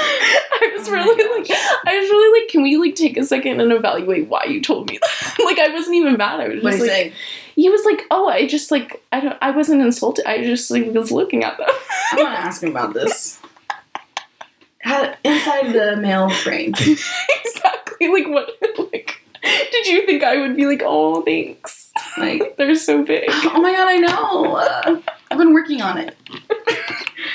[0.00, 1.50] I was Oh really like,
[1.86, 4.90] I was really like, can we like take a second and evaluate why you told
[4.90, 5.36] me that?
[5.44, 6.40] like, I wasn't even mad.
[6.40, 7.12] I was just like, say?
[7.54, 10.28] he was like, oh, I just like, I don't, I wasn't insulted.
[10.28, 11.68] I just like was looking at them.
[12.12, 13.40] I'm gonna ask him about this.
[14.82, 16.72] How, inside the male brain.
[16.74, 18.08] exactly.
[18.08, 18.50] Like, what?
[18.92, 21.92] Like, did you think I would be like, oh, thanks?
[22.18, 23.24] Like, They're so big.
[23.30, 24.56] oh my god, I know.
[24.56, 26.16] Uh, I've been working on it.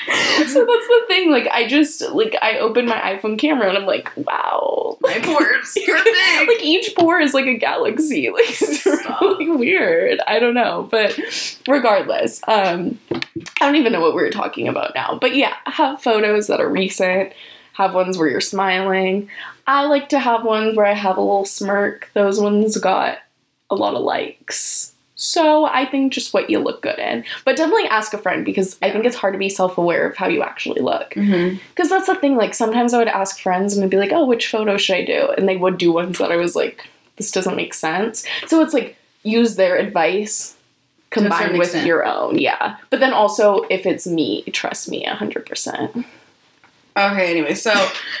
[0.46, 1.30] so that's the thing.
[1.30, 5.76] Like, I just like I open my iPhone camera and I'm like, wow, My pores
[5.88, 6.48] are big.
[6.48, 8.30] like each pore is like a galaxy.
[8.36, 9.20] Like it's Stop.
[9.20, 10.20] really weird.
[10.26, 11.18] I don't know, but
[11.66, 15.18] regardless, um, I don't even know what we're talking about now.
[15.20, 17.32] But yeah, have photos that are recent.
[17.74, 19.28] Have ones where you're smiling.
[19.66, 22.10] I like to have ones where I have a little smirk.
[22.14, 23.18] Those ones got
[23.70, 24.92] a lot of likes.
[25.16, 27.24] So I think just what you look good in.
[27.44, 30.16] But definitely ask a friend because I think it's hard to be self aware of
[30.16, 31.14] how you actually look.
[31.14, 31.56] Mm-hmm.
[31.70, 34.26] Because that's the thing, like sometimes I would ask friends and I'd be like, oh,
[34.26, 35.30] which photo should I do?
[35.36, 38.26] And they would do ones that I was like, this doesn't make sense.
[38.46, 40.54] So it's like use their advice
[41.10, 41.86] combined with extent.
[41.86, 42.76] your own, yeah.
[42.90, 46.04] But then also if it's me, trust me hundred percent.
[46.98, 47.72] Okay, anyway, so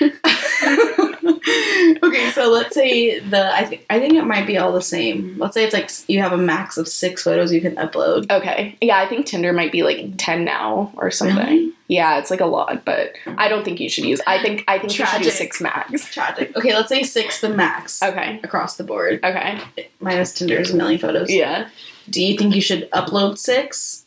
[2.02, 5.36] okay, so let's say the I think I think it might be all the same.
[5.38, 8.30] Let's say it's like you have a max of six photos you can upload.
[8.30, 8.76] Okay.
[8.80, 11.36] Yeah, I think Tinder might be like ten now or something.
[11.36, 11.72] Really?
[11.88, 14.78] Yeah, it's like a lot, but I don't think you should use I think I
[14.78, 15.26] think you should Tragic.
[15.26, 16.12] use six max.
[16.12, 16.56] Tragic.
[16.56, 18.40] Okay, let's say six the max Okay.
[18.42, 19.20] across the board.
[19.24, 19.60] Okay.
[20.00, 21.30] Minus Tinder's a million photos.
[21.30, 21.68] Yeah.
[22.10, 24.04] Do you think you should upload six?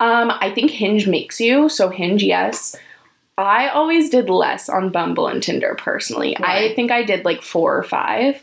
[0.00, 2.74] Um, I think Hinge makes you, so Hinge, yes.
[3.38, 6.36] I always did less on Bumble and Tinder personally.
[6.38, 8.42] I think I did like four or five.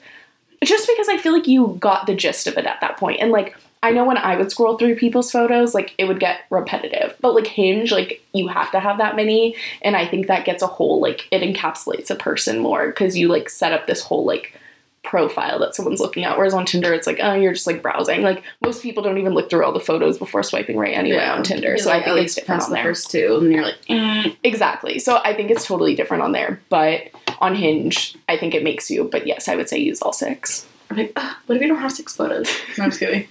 [0.63, 3.21] Just because I feel like you got the gist of it at that point.
[3.21, 6.41] And like I know when I would scroll through people's photos, like it would get
[6.49, 7.15] repetitive.
[7.21, 9.55] But like Hinge, like you have to have that many.
[9.83, 13.27] And I think that gets a whole like it encapsulates a person more because you
[13.27, 14.59] like set up this whole like
[15.07, 16.37] profile that someone's looking at.
[16.37, 18.21] Whereas on Tinder, it's like, oh, you're just like browsing.
[18.21, 21.43] Like most people don't even look through all the photos before swiping right anyway on
[21.43, 21.69] Tinder.
[21.69, 22.83] You're So like, I think oh, it's different on the there.
[22.83, 24.37] first two, and you're like, mm.
[24.43, 24.99] Exactly.
[24.99, 26.61] So I think it's totally different on there.
[26.69, 29.05] But on Hinge, I think it makes you.
[29.05, 30.67] But yes, I would say use all six.
[30.89, 32.47] I'm like, "Ah, what if you don't have six photos?
[32.77, 33.27] No, I'm just kidding.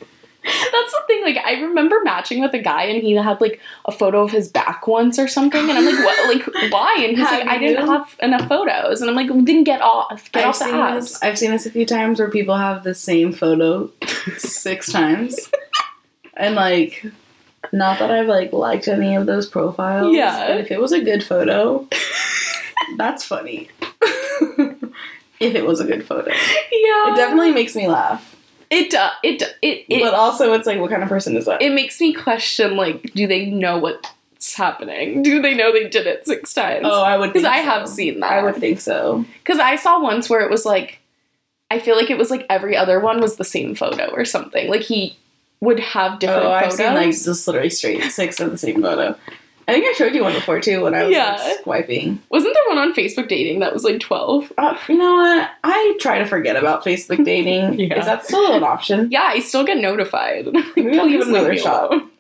[0.47, 1.23] That's the thing.
[1.23, 4.49] Like I remember matching with a guy, and he had like a photo of his
[4.49, 6.35] back once or something, and I'm like, what?
[6.55, 6.97] Like why?
[7.01, 10.45] And he's like, I didn't have enough photos, and I'm like, then get off, get
[10.45, 10.95] I've off the seen apps.
[11.01, 11.23] this.
[11.23, 13.91] I've seen this a few times where people have the same photo
[14.39, 15.51] six times,
[16.37, 17.05] and like,
[17.73, 20.15] not that I've like liked any of those profiles.
[20.15, 20.47] Yeah.
[20.49, 21.89] but if it was a good photo,
[22.97, 23.69] that's funny.
[25.41, 28.36] if it was a good photo, Yeah, it definitely makes me laugh.
[28.77, 29.13] It does.
[29.23, 31.63] It it it, but also, it's like, what kind of person is that?
[31.63, 35.23] it makes me question like, do they know what's happening?
[35.23, 36.85] Do they know they did it six times?
[36.85, 37.71] oh, I would because I so.
[37.71, 38.33] have seen that.
[38.33, 39.25] I would think so.
[39.39, 41.01] Because I saw once where it was like,
[41.71, 44.69] I feel like it was like every other one was the same photo or something.
[44.69, 45.17] Like he
[45.61, 46.79] would have different oh, I've photos.
[46.79, 49.19] seen like just literally straight six of the same photo.
[49.69, 51.33] I think I showed you one before too when I was Yeah.
[51.43, 52.23] like, swiping.
[52.31, 54.53] Wasn't there one on Facebook dating that was like 12?
[54.57, 55.51] Uh, you know what?
[55.65, 57.81] I try to forget about Facebook dating.
[57.81, 57.99] Yeah.
[57.99, 59.09] Is that still an option?
[59.11, 60.47] Yeah, I still get notified.
[60.77, 61.93] Maybe I'll give it another shot.
[61.93, 62.11] alone.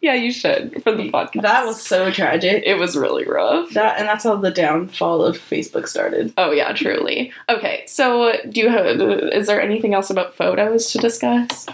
[0.00, 1.42] Yeah, you should for the podcast.
[1.42, 2.64] That was so tragic.
[2.66, 3.70] It was really rough.
[3.70, 6.32] That and that's how the downfall of Facebook started.
[6.36, 7.32] Oh yeah, truly.
[7.48, 9.00] Okay, so do you have?
[9.00, 11.68] Is there anything else about photos to discuss?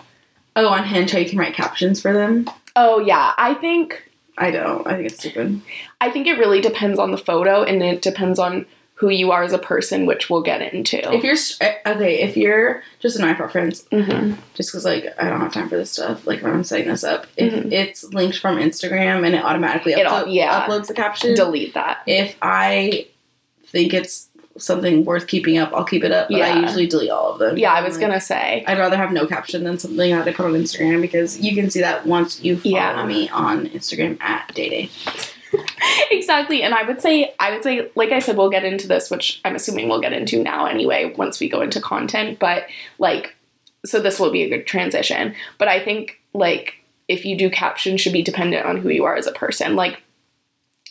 [0.57, 2.47] Oh, on Hinge, how you can write captions for them.
[2.77, 4.08] Oh yeah, I think
[4.39, 4.87] I don't.
[4.87, 5.61] I think it's stupid.
[6.01, 9.45] I think it really depends on the photo and it depends on who you are
[9.45, 10.99] as a person, which we'll get into.
[11.15, 15.29] If you're eh, okay, if you're just in my preference, hmm just because like I
[15.29, 16.27] don't have time for this stuff.
[16.27, 17.71] Like when I'm setting this up, if Mhm.
[17.73, 20.67] it's linked from Instagram and it automatically It yeah.
[20.67, 21.99] uploads the caption, delete that.
[22.07, 23.07] if I
[23.67, 26.29] think it's something worth keeping up, I'll keep it up.
[26.31, 27.57] But I usually delete all of them.
[27.59, 28.65] Yeah, I was Like, gonna say.
[28.67, 31.71] I'd rather have no caption than something that I put on Instagram because you can
[31.71, 33.07] see that once you follow Yeah.
[33.07, 34.91] me on Instagram at Day Day
[36.11, 39.11] exactly and i would say i would say like i said we'll get into this
[39.11, 42.65] which i'm assuming we'll get into now anyway once we go into content but
[42.99, 43.35] like
[43.87, 46.75] so this will be a good transition but i think like
[47.09, 50.03] if you do caption should be dependent on who you are as a person like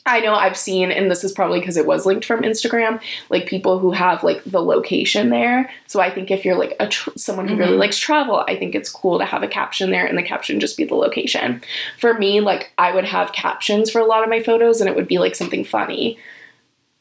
[0.07, 3.45] I know I've seen, and this is probably because it was linked from Instagram, like
[3.45, 5.69] people who have like the location there.
[5.87, 7.79] So I think if you're like a tr- someone who really Mhm.
[7.79, 10.77] likes travel, I think it's cool to have a caption there, and the caption just
[10.77, 11.61] be the location.
[11.99, 14.95] For me, like I would have captions for a lot of my photos, and it
[14.95, 16.17] would be like something funny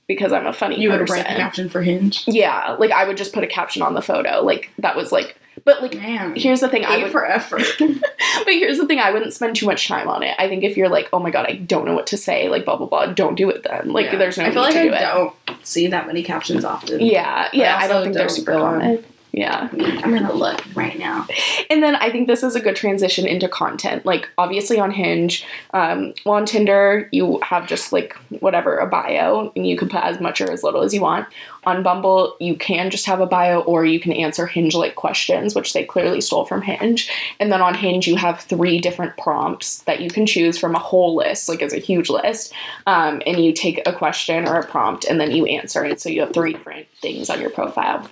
[0.09, 1.17] because I'm a funny You would person.
[1.17, 2.25] write the caption for Hinge.
[2.27, 5.37] yeah, like I would just put a caption on the photo, like that was like.
[5.65, 7.63] But like, Man, here's the thing, I would for effort.
[7.79, 10.37] but here's the thing I wouldn't spend too much time on it.
[10.39, 12.65] I think if you're like, oh my god, I don't know what to say, like
[12.67, 13.91] blah blah blah, don't do it then.
[13.91, 14.17] Like Yeah.
[14.19, 17.01] there's no I feel like to I do don't see that many captions often.
[17.01, 19.05] Yeah, yeah, I, also don't think they're super go on- common.
[19.37, 19.69] Yeah.
[19.71, 21.27] I'm gonna look right now.
[21.69, 24.07] And then I think this is a good transition into content.
[24.07, 25.45] Like obviously on Hinge,
[25.75, 30.03] um, well on Tinder you have just like whatever a bio, and you can put
[30.03, 31.29] as much or as little as you want.
[31.65, 35.55] On Bumble, you can just have a bio, or you can answer Hinge like questions,
[35.55, 37.11] which they clearly stole from Hinge.
[37.39, 40.79] And then on Hinge, you have three different prompts that you can choose from a
[40.79, 42.55] whole list, like it's a huge list.
[42.87, 46.01] Um, and you take a question or a prompt, and then you answer it.
[46.01, 48.09] So you have three different things on your profile.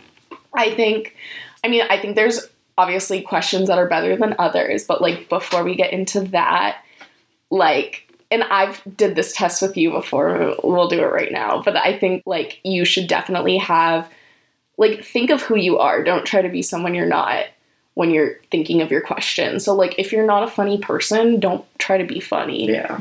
[0.56, 1.16] I think,
[1.64, 5.62] I mean, I think there's obviously questions that are better than others, but like before
[5.64, 6.82] we get into that,
[7.50, 11.76] like, and I've did this test with you before, we'll do it right now, but
[11.76, 14.10] I think like you should definitely have,
[14.76, 16.02] like, think of who you are.
[16.02, 17.44] Don't try to be someone you're not
[17.94, 19.60] when you're thinking of your question.
[19.60, 23.00] So like if you're not a funny person, don't try to be funny Yeah.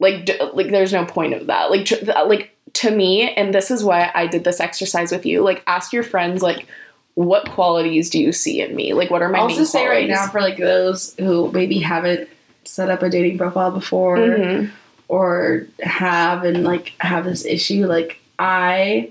[0.00, 3.54] like d- like there's no point of that like tr- th- like to me and
[3.54, 6.66] this is why i did this exercise with you like ask your friends like
[7.14, 9.86] what qualities do you see in me like what are my I'll main just say
[9.86, 12.28] right now for like those who maybe haven't
[12.64, 14.70] set up a dating profile before Mhm.
[15.08, 19.10] or have and like have this issue, like I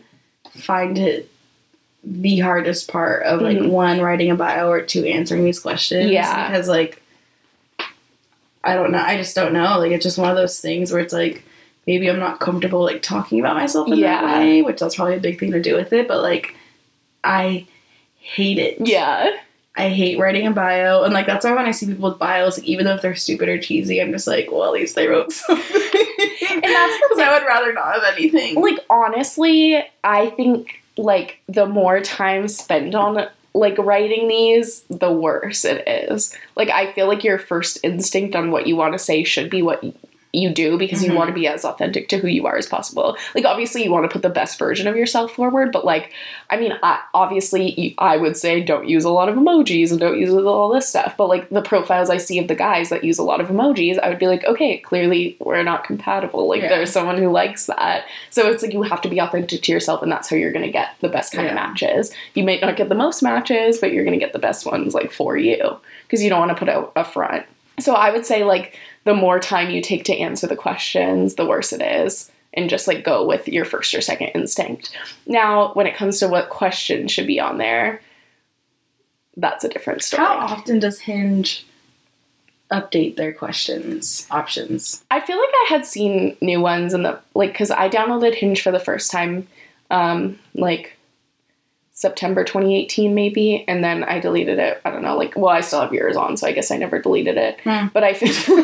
[0.55, 1.29] find it
[2.03, 3.69] the hardest part of like Mhm.
[3.69, 6.11] one writing a bio or two answering these questions.
[6.11, 6.49] Yeah.
[6.49, 7.01] Because like
[8.65, 8.99] I don't know.
[9.05, 9.77] I just don't know.
[9.79, 11.43] Like it's just one of those things where it's like
[11.85, 14.21] maybe I'm not comfortable like talking about myself in Yeah.
[14.21, 16.07] that way, which that's probably a big thing to do with it.
[16.07, 16.55] But like
[17.23, 17.65] I
[18.23, 18.77] hate it.
[18.85, 19.29] yeah
[19.75, 22.59] I hate writing a bio, and like that's why when I see people with bios,
[22.59, 25.07] like, even though if they're stupid or cheesy, I'm just like, well, at least they
[25.07, 25.65] wrote something.
[25.75, 28.55] and that's because I would rather not have anything.
[28.61, 35.65] like honestly i think like the more time spent on like writing these the worse
[35.65, 39.23] it is like i feel like your first instinct on what you want to say
[39.23, 39.83] should be what
[40.33, 41.15] you do because you Mhm.
[41.15, 44.03] want to be as authentic to who you are as possible like obviously you want
[44.03, 46.11] to put the best version of yourself forward but like
[46.49, 50.19] i mean I, obviously i would say don't use a lot of emojis and don't
[50.19, 53.19] use all this stuff but like the profiles i see of the guys that use
[53.19, 56.69] a lot of emojis i would be like okay clearly we're not compatible like Yeah.
[56.69, 60.01] there's someone who likes that so it's like you have to be authentic to yourself,
[60.01, 62.11] and that's how you're going to get the best kind of matches.
[62.33, 64.93] You might not get the most matches, but you're going to get the best ones
[64.95, 67.45] like for you because you don't want to put out a front.
[67.79, 71.45] So I would say like the more time you take to answer the questions, the
[71.45, 72.31] worse it is.
[72.55, 74.95] And just like go with your first or second instinct.
[75.25, 77.99] Now, when it comes to what questions should be on there,
[79.35, 80.23] that's a different story.
[80.23, 81.65] How often does Hinge
[82.71, 85.03] update their questions options?
[85.09, 88.61] I feel like I had seen new ones in the like because I downloaded Hinge
[88.61, 89.47] for the first time,
[89.89, 90.97] um, like
[92.03, 94.79] September 2018 maybe, and then I deleted it.
[94.85, 96.99] I don't know, like well, I still have yours on, so I guess I never
[96.99, 97.59] deleted it.
[97.61, 97.87] Hmm.
[97.93, 98.29] But I feel,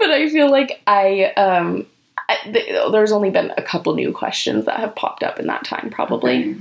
[0.00, 1.86] but I feel like I um.
[2.28, 5.64] I, th- there's only been a couple new questions that have popped up in that
[5.64, 6.40] time, probably.
[6.40, 6.56] Okay.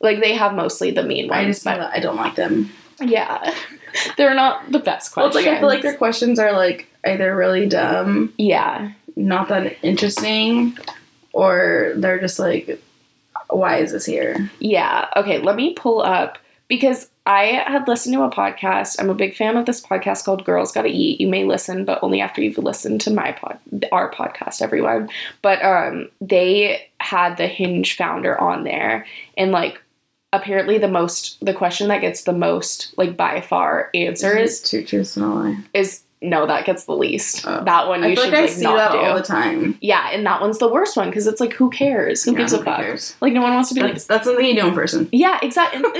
[0.00, 2.70] Like they have mostly the mean ones, I just but I don't like them.
[3.02, 3.52] yeah,
[4.16, 5.44] they're not the best Well, questions.
[5.46, 10.78] like I feel like their questions are like either really dumb, yeah, not that interesting,
[11.34, 12.80] or they're just like,
[13.50, 14.50] why is this here?
[14.58, 15.08] Yeah.
[15.16, 15.38] Okay.
[15.38, 16.38] Let me pull up
[16.68, 18.96] because I had listened to a podcast.
[18.98, 21.20] I'm a big fan of this podcast called Girls Gotta Eat.
[21.20, 23.58] You may listen, but only after you've listened to my pod,
[23.92, 25.10] our podcast, everyone.
[25.42, 29.82] But um, they had the Hinge founder on there, and like
[30.32, 35.16] apparently the most the question that gets the most like by far answers two truths
[35.16, 35.56] and a lie.
[35.74, 37.46] is no, that gets the least.
[37.46, 37.64] Oh.
[37.64, 38.98] That one you I should like I like see not that do.
[38.98, 39.78] all the time.
[39.80, 42.24] yeah, and that one's the worst one because it's like, who cares?
[42.24, 42.76] Who Yeah, gives a fuck?
[42.76, 43.16] cares?
[43.22, 45.08] Like, no one wants to be like, That's, that's something you do in person.
[45.12, 45.78] yeah, exactly.
[45.80, 45.94] Even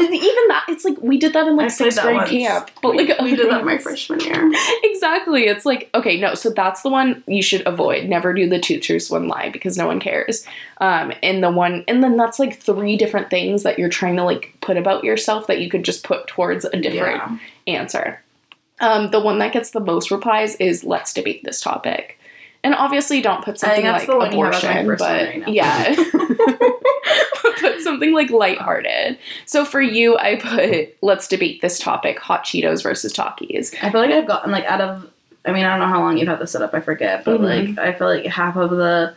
[0.49, 2.31] that, it's like we did that in like played sixth grade once.
[2.31, 4.51] camp, but we, like we did that my freshman year.
[4.85, 5.45] exactly.
[5.45, 6.35] It's like okay, no.
[6.35, 8.09] So that's the one you should avoid.
[8.09, 10.47] Never do the two truths, one lie because no one cares.
[10.83, 14.25] Um, and the one, and then that's like three different things that you're trying to
[14.25, 17.23] like put about yourself that you could just put towards a different
[17.67, 17.75] Yeah.
[17.79, 18.23] answer.
[18.81, 22.19] Um, the one that gets the most replies is let's debate this topic.
[22.63, 25.01] And obviously, don't put something that's like the one you have as my abortion, but
[25.29, 25.47] right now.
[25.53, 25.95] yeah,
[27.61, 29.19] put something like lighthearted.
[29.47, 33.75] So for you, I put let's debate this topic: hot Cheetos versus Takis.
[33.83, 35.09] I feel like I've gotten like out of.
[35.47, 36.75] I mean, I don't know how long you've had this set up.
[36.75, 37.77] I forget, but Mhm.
[37.77, 39.15] like I feel like half of the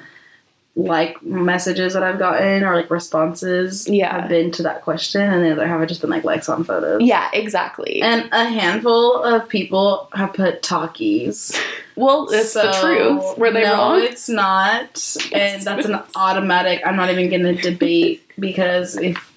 [0.75, 4.21] like messages that I've gotten or like responses Yeah.
[4.21, 6.63] have been to that question, and the other half have just been like likes on
[6.63, 7.01] photos.
[7.01, 8.01] Yeah, exactly.
[8.01, 11.55] And a handful of people have put Takis.
[11.95, 13.37] well, it's the truth.
[13.37, 14.01] Were they no, wrong?
[14.01, 15.17] it's not.
[15.33, 16.81] And that's an automatic.
[16.85, 19.31] I'm not even going to debate because if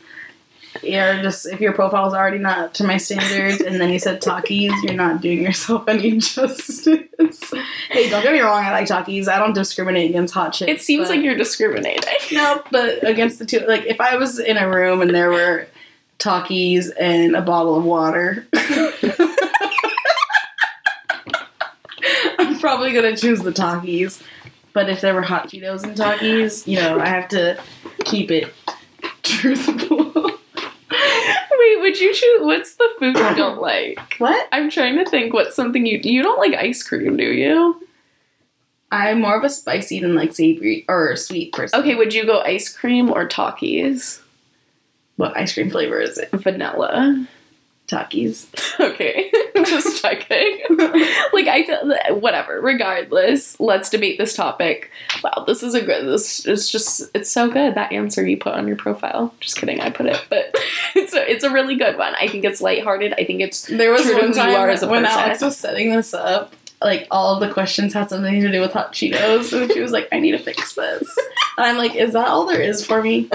[0.83, 3.99] you're just if your profile is already not up to my standards, and then you
[3.99, 6.85] said Takis, you're not doing yourself any justice.
[7.91, 8.65] hey, don't get me wrong.
[8.65, 9.29] I like Takis.
[9.29, 10.71] I don't discriminate against hot chicks.
[10.71, 12.03] It seems but- like you're discriminating.
[12.33, 15.67] no, but against the two, like if I was in a room and there were
[16.19, 18.47] Takis and a bottle of water,
[22.39, 24.23] I'm probably gonna choose the Takis.
[24.73, 27.59] But if there were hot Cheetos and Takis, you know, I have to
[28.05, 28.53] keep it
[29.23, 30.33] truthful.
[31.67, 32.43] Wait, would you choose?
[32.43, 33.99] What's the food you don't like?
[34.19, 34.49] what?
[34.53, 35.33] I'm trying to think.
[35.33, 37.17] What's something you you don't like ice cream?
[37.17, 37.83] Do you?
[38.93, 41.81] I'm more of a spicy than like savory or sweet person.
[41.81, 44.21] Okay, would you go ice cream or Takis?
[45.17, 46.31] What ice cream flavor is it?
[46.31, 47.27] Vanilla.
[47.87, 48.47] Takis.
[48.79, 50.61] Okay, just checking.
[51.33, 52.61] like I feel whatever.
[52.61, 54.91] Regardless, let's debate this topic.
[55.25, 56.07] Wow, this is a good.
[56.07, 59.33] This is just it's so good that answer you put on your profile.
[59.41, 60.55] Just kidding, I put it, but
[60.95, 62.15] it's a, it's a really good one.
[62.17, 63.15] I think it's lighthearted.
[63.15, 65.05] I think it's There was True to one who you time are as a when
[65.05, 65.19] person.
[65.19, 66.53] Alex was setting this up,
[66.83, 69.93] like all of the questions had something to do with hot Cheetos, and she was
[69.93, 71.19] like, "I need to fix this."
[71.57, 73.29] And I'm like, "Is that all there is for me?"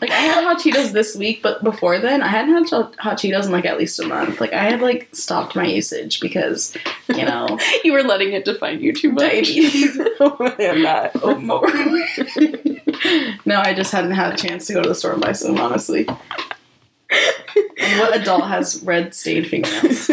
[0.00, 2.68] Like I had hot Cheetos this week, but before then, I hadn't had
[2.98, 4.40] hot Cheetos in like at least a month.
[4.40, 6.74] Like I had like stopped my usage because,
[7.08, 9.22] you know, you were letting it define you too much.
[9.22, 9.98] diabetes.
[10.20, 11.10] Oh, I'm not.
[11.22, 11.66] Oh, more.
[13.44, 15.58] no, I just hadn't had a chance to go to the store and buy some.
[15.58, 20.10] Honestly, and what adult has red stained fingernails?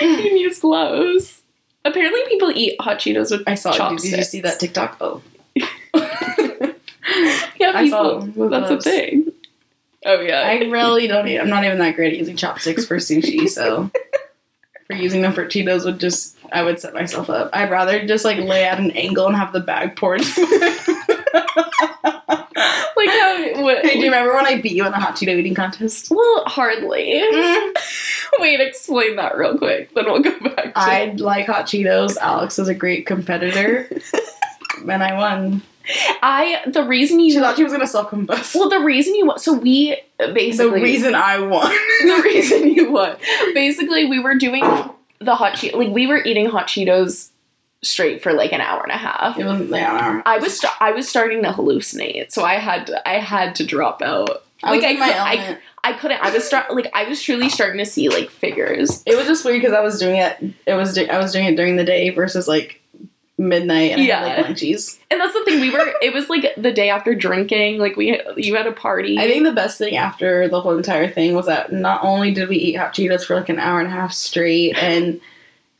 [0.00, 1.42] You can use gloves.
[1.84, 3.70] Apparently, people eat hot Cheetos with I saw.
[3.70, 4.10] Did, chopsticks.
[4.10, 4.96] did you see that TikTok?
[5.00, 5.22] Oh,
[7.58, 8.48] Yeah, people.
[8.48, 9.32] That's a thing.
[10.04, 10.42] Oh yeah.
[10.42, 11.26] I really don't.
[11.26, 13.48] Eat, I'm not even that great at using chopsticks for sushi.
[13.58, 13.90] So
[14.86, 17.50] for using them for Cheetos would just I would set myself up.
[17.52, 20.22] I'd rather just like lay at an angle and have the bag poured.
[21.58, 23.62] like how?
[23.62, 26.10] What, hey, do you remember when I beat you in a hot Cheeto eating contest?
[26.10, 27.22] well, hardly.
[27.32, 27.74] Mm.
[28.38, 29.94] Wait, explain that real quick.
[29.94, 30.64] Then we'll go back.
[30.66, 32.16] To I like hot Cheetos.
[32.18, 33.88] Alex is a great competitor,
[34.88, 35.62] and I won.
[36.22, 38.54] I the reason you She thought she was gonna self combust.
[38.54, 39.38] well the reason you won.
[39.38, 41.70] so we basically The reason I won.
[42.02, 43.16] the reason you won
[43.54, 44.60] basically we were doing
[45.20, 47.30] the hot Cheetos like we were eating hot Cheetos
[47.82, 49.38] straight for like an hour and a half.
[49.38, 50.22] It was yeah.
[50.26, 53.66] I was st- I was starting to hallucinate, so I had to, I had to
[53.66, 54.44] drop out.
[54.62, 55.58] I was Like, I could- I-.
[55.84, 56.20] I couldn't.
[56.20, 59.02] I was start like I was truly starting to see like figures.
[59.06, 60.36] It was just weird because I was doing it.
[60.66, 62.80] It was do- I was doing it during the day versus like
[63.38, 64.98] midnight and I had like lunchies.
[65.12, 65.60] And that's the thing.
[65.60, 65.94] We were.
[66.02, 67.78] It was like the day after drinking.
[67.78, 69.18] Like we, you had a party.
[69.18, 72.48] I think the best thing after the whole entire thing was that not only did
[72.48, 75.20] we eat hot Cheetos for like an hour and a half straight, and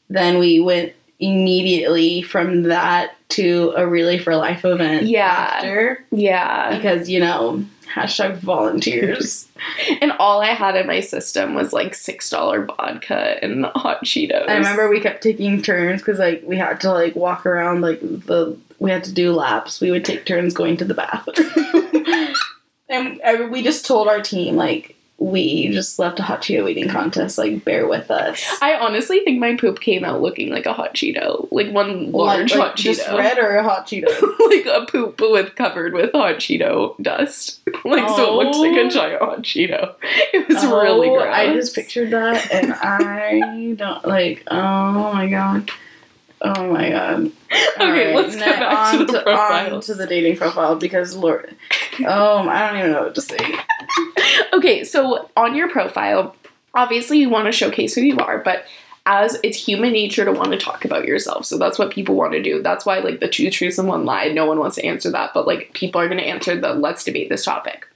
[0.08, 5.06] then we went immediately from that to a Relay for Life event.
[5.06, 5.50] Yeah.
[5.56, 6.76] After yeah.
[6.76, 9.46] because you know hashtag volunteers.
[10.00, 14.48] And all I had in my system was like six dollar vodka and hot Cheetos.
[14.48, 18.00] I remember we kept taking turns because like we had to like walk around like
[18.00, 19.80] the we had to do laps.
[19.80, 22.34] We would take turns going to the bathroom,
[23.20, 27.38] and we just told our team like we just left a hot Cheeto eating contest.
[27.38, 28.46] Like bear with us.
[28.62, 32.52] I honestly think my poop came out looking like a hot Cheeto, like one large
[32.52, 34.06] like, hot just Cheeto, red or a hot Cheeto.
[34.48, 37.60] like a poop with covered with hot Cheeto dust.
[37.84, 38.86] Like so, it looked like Oh.
[38.86, 39.94] a giant hot Cheeto.
[40.32, 41.34] It was really Oh, gross.
[41.34, 44.42] I just pictured that, and I don't like.
[44.50, 45.70] Oh my god.
[46.40, 47.32] Oh my god.
[47.80, 51.56] Okay, let's get back to the on to the dating profile because Lord,
[52.06, 53.38] oh, I don't even know what to say.
[54.52, 56.34] Okay, so on your profile,
[56.74, 58.64] obviously you want to showcase who you are, but
[59.08, 61.46] as it's human nature to want to talk about yourself.
[61.46, 62.62] So that's what people want to do.
[62.62, 65.32] That's why like the two truths and one lie, no one wants to answer that,
[65.32, 67.86] but like people are going to answer the let's debate this topic.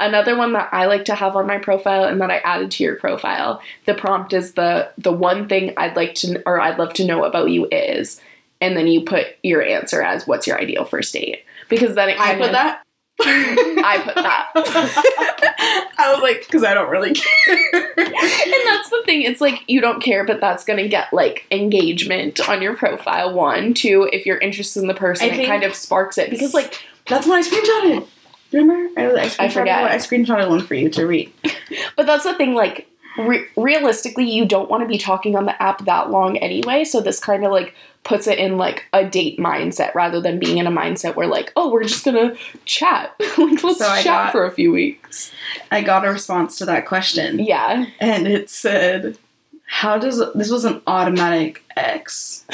[0.00, 2.84] Another one that I like to have on my profile and that I added to
[2.84, 6.94] your profile, the prompt is the the one thing I'd like to or I'd love
[6.94, 8.18] to know about you is
[8.62, 12.18] and then you put your answer as what's your ideal first date because then it
[12.18, 12.81] I put that.
[13.24, 14.50] I put that.
[15.98, 17.54] I was like, because I don't really care.
[17.72, 22.46] and that's the thing it's like you don't care but that's gonna get like engagement
[22.48, 25.74] on your profile one two if you're interested in the person I it kind of
[25.74, 28.06] sparks it because like That's when I screenshotted.
[28.52, 29.00] Remember?
[29.00, 29.84] I, I, screenshotted forget.
[29.84, 31.32] I screenshotted one for you to read.
[31.96, 35.62] but that's the thing like re- realistically you don't want to be talking on the
[35.62, 39.38] app that long anyway so this kind of like puts it in like a date
[39.38, 42.34] mindset rather than being in a mindset where like oh we're just gonna
[42.64, 45.32] chat like let's So chat got- for a few weeks
[45.70, 49.18] I got a response to that question, yeah and it said,
[49.66, 52.44] "How does this was an automatic X?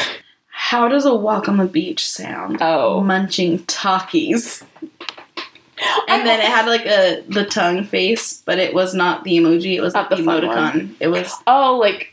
[0.48, 2.58] How does a walk on the beach sound?
[2.60, 4.64] oh munching Takis.
[6.08, 9.74] And then it had like a the tongue face, but it was not the emoji.
[9.74, 10.94] It was Not the the emoticon.
[10.98, 12.12] It was oh like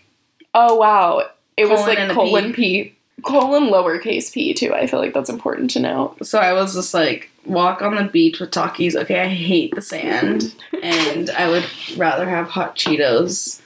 [0.53, 1.27] oh wow
[1.57, 2.94] it was like colon p
[3.25, 6.93] colon lowercase p too i feel like that's important to know so I was just
[6.93, 8.95] like walk on the beach with Takis.
[8.95, 10.53] Okay, I hate the sand,
[10.83, 11.65] and I would
[11.97, 13.61] rather have hot Cheetos.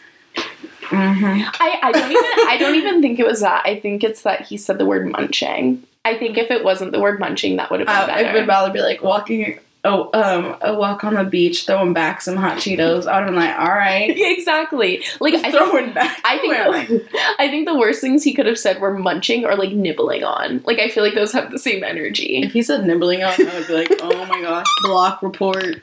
[0.81, 1.49] Mm-hmm.
[1.59, 3.63] I, I don't even I don't even think it was that.
[3.65, 5.83] I think it's that he said the word munching.
[6.05, 8.29] I think if it wasn't the word munching, that would have been I, better.
[8.29, 9.59] I would rather be like walking.
[9.85, 13.07] Oh, um, a walk on the beach, throwing back some hot Cheetos.
[13.07, 15.01] I would have been like, all right, exactly.
[15.21, 16.19] Like I think, throwing back.
[16.25, 19.55] I think the, I think the worst things he could have said were munching or
[19.55, 20.61] like nibbling on.
[20.65, 22.41] Like I feel like those have the same energy.
[22.43, 25.81] If he said nibbling on, I would be like, oh my gosh, block report.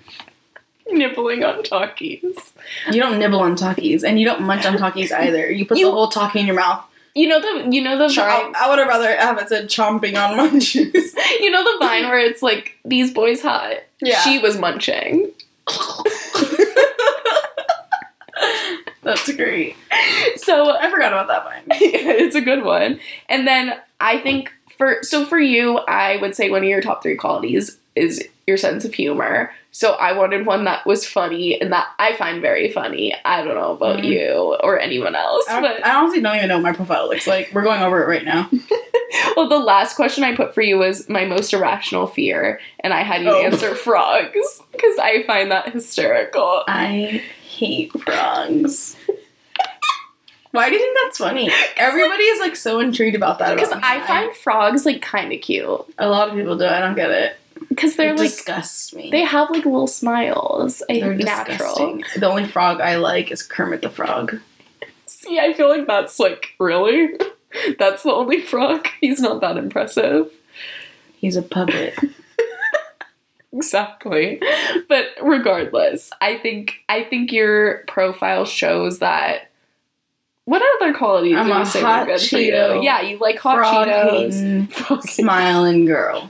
[0.91, 2.53] nibbling on Takis.
[2.93, 5.51] You don't nibble on Takis, and you don't munch on Takis either.
[5.51, 6.85] You put You- the whole Taki in your mouth.
[7.17, 10.23] You know the you know the vine I would have rather have it said chomping
[10.23, 10.93] on munchies.
[11.41, 13.77] you know the vine where it's like these boys hot.
[14.03, 14.21] Yeah.
[14.21, 15.33] She was munching.
[19.03, 19.77] That's great.
[20.37, 21.63] So I forgot about that vine.
[21.71, 23.01] it's a good one.
[23.31, 27.03] And then I think for so for you, I would say one of your top
[27.03, 29.53] three qualities is your sense of humor.
[29.77, 33.15] So I wanted one that was funny and that I find very funny.
[33.27, 34.05] I don't know about Mhm.
[34.05, 37.27] you or anyone else, I, but I honestly don't even know what my profile looks
[37.27, 37.51] like.
[37.53, 38.49] We're going over it right now.
[39.37, 43.03] well, the last question I put for you was my most irrational fear, and I
[43.03, 43.43] had you Oh.
[43.45, 46.63] answer frogs because I find that hysterical.
[46.67, 48.97] I hate frogs.
[50.53, 51.51] Why do you think that's funny?
[51.77, 53.55] Everybody is like so intrigued about that.
[53.55, 53.73] Because.
[53.83, 55.69] I find frogs like kind of cute
[55.99, 56.65] a lot of people do.
[56.65, 57.37] I don't get it.
[57.69, 59.11] Because they're It like disgusts me.
[59.11, 60.83] they have like little smiles.
[60.91, 61.57] I They're natural.
[61.99, 62.05] disgusting.
[62.21, 64.39] The only frog I like is Kermit the Frog.
[65.07, 67.11] See, I feel like that's like really.
[67.79, 68.87] That's the only frog.
[69.01, 70.31] He's not that impressive.
[71.17, 71.95] He's a puppet.
[73.53, 74.43] Exactly.
[74.89, 79.51] But regardless, I think I think your profile shows that.
[80.45, 82.85] What other qualities I'm a hot were good for Cheeto?
[82.85, 84.69] Yeah, you like hot frog Cheetos.
[84.69, 86.29] hating, smiling girl.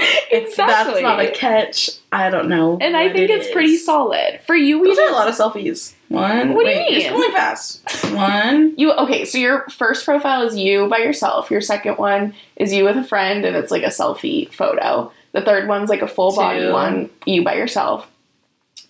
[0.32, 0.94] If exactly.
[0.94, 2.78] that's not a catch, I don't know.
[2.80, 4.78] and I think it it's pretty solid for you.
[4.78, 5.94] We Those are a lot of selfies.
[6.08, 6.54] One.
[6.54, 6.94] What do you mean?
[6.94, 7.20] It's mean?
[7.20, 7.84] going fast.
[8.14, 8.74] One.
[8.76, 9.24] You okay?
[9.24, 11.50] So your first profile is you by yourself.
[11.50, 15.12] Your second one is you with a friend, and it's like a selfie photo.
[15.32, 16.72] The third one's like a full body Two.
[16.72, 18.08] one, you by yourself.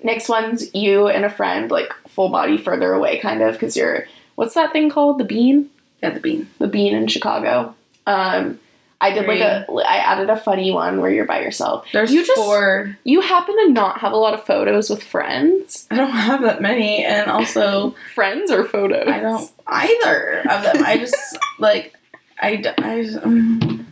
[0.03, 4.07] Next one's you and a friend, like full body further away, kind of, because you're
[4.37, 5.19] what's that thing called?
[5.19, 5.69] The bean,
[6.01, 6.49] Got the bean.
[6.59, 7.75] the bean in Chicago.
[8.07, 8.59] Um,
[9.03, 11.87] I did like a, I added a funny one where you're by yourself.
[11.93, 12.97] There's You just- four.
[13.05, 16.61] You happen to not have a lot of photos with friends, I don't have that
[16.61, 19.09] many, and also friends or photos.
[19.09, 20.85] I don't either of them.
[20.85, 21.95] I just like
[22.41, 23.87] I I um,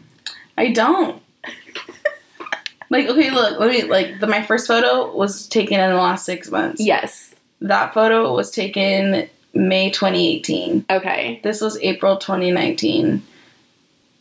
[0.58, 1.22] I don't.
[2.90, 3.60] Like okay, look.
[3.60, 6.80] Let me like the, my first photo was taken in the last six months.
[6.80, 7.34] Yes.
[7.60, 10.86] That photo was taken May 2018.
[10.88, 11.40] Okay.
[11.42, 13.22] This was April 2019.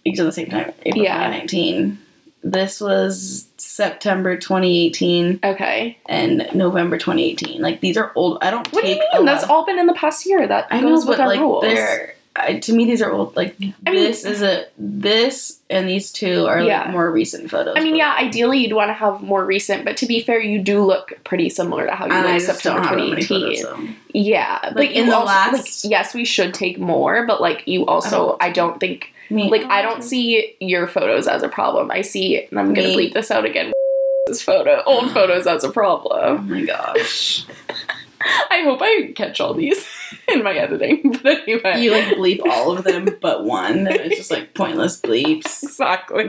[0.07, 0.73] Each at the same time.
[0.85, 1.15] April Yeah.
[1.25, 1.99] 2019.
[2.43, 5.97] This was September 2018 Okay.
[6.07, 7.61] and November 2018.
[7.61, 8.37] Like these are old.
[8.41, 9.25] I don't What do you mean?
[9.25, 10.47] That's all been in the past year.
[10.47, 11.63] That I know, goes with but our like rules.
[11.63, 13.35] they're I, to me these are old.
[13.35, 16.83] Like I mean- this is a this and these two are Yeah.
[16.83, 17.73] like more recent photos.
[17.77, 20.59] I mean, yeah, ideally you'd want to have more recent, but to be fair, you
[20.59, 23.09] do look pretty similar to how you And I looked just September don't have that
[23.09, 23.65] many 2018.
[23.65, 23.87] photos.
[23.89, 23.93] So.
[24.13, 27.63] Yeah, Like, but in the also, last- like, yes, we should take more, but like
[27.67, 27.85] you oh.
[27.95, 31.91] also, I don't think, I mean, like, I don't see your photos as a problem.
[31.91, 32.95] I see, and I'm gonna Me.
[33.09, 33.71] bleep this out again.
[34.27, 36.19] This photo, old photos as a problem.
[36.21, 37.45] Oh my gosh.
[38.49, 39.85] I hope I catch all these
[40.27, 41.15] in my editing.
[41.23, 43.87] But anyway, You like bleep all of them but one.
[43.87, 45.63] It's just like pointless bleeps.
[45.63, 46.27] exactly.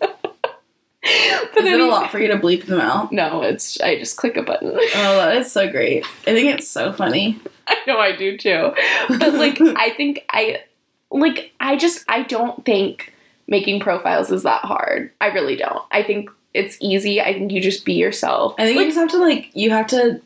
[0.00, 3.12] but Is it a lot for you to bleep them out?
[3.12, 4.72] No, it's I just click a button.
[4.74, 6.04] Oh, that is so great.
[6.26, 7.40] I think it's so funny.
[7.66, 8.72] I know I do too.
[9.08, 10.62] But like I think I
[11.10, 13.12] like I just I don't think
[13.46, 15.12] making profiles is that hard.
[15.20, 15.82] I really don't.
[15.90, 17.20] I think it's easy.
[17.20, 18.54] I think you just be yourself.
[18.58, 20.20] I think like, you just have to like you have to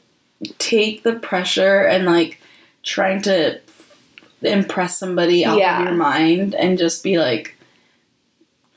[0.59, 2.41] take the pressure and like
[2.83, 3.61] trying to
[4.43, 5.81] impress somebody out Yeah.
[5.81, 7.57] of your mind and just be like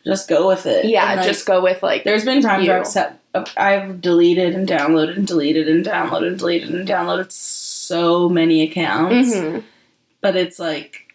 [0.04, 0.86] just go with it.
[0.86, 2.80] yeah, And, like, just go with like there's been times where.
[2.80, 3.20] I've set
[3.56, 9.34] I've deleted and downloaded and deleted and downloaded and deleted and downloaded so many accounts.
[9.36, 9.64] Mhm.
[10.20, 11.14] But it's like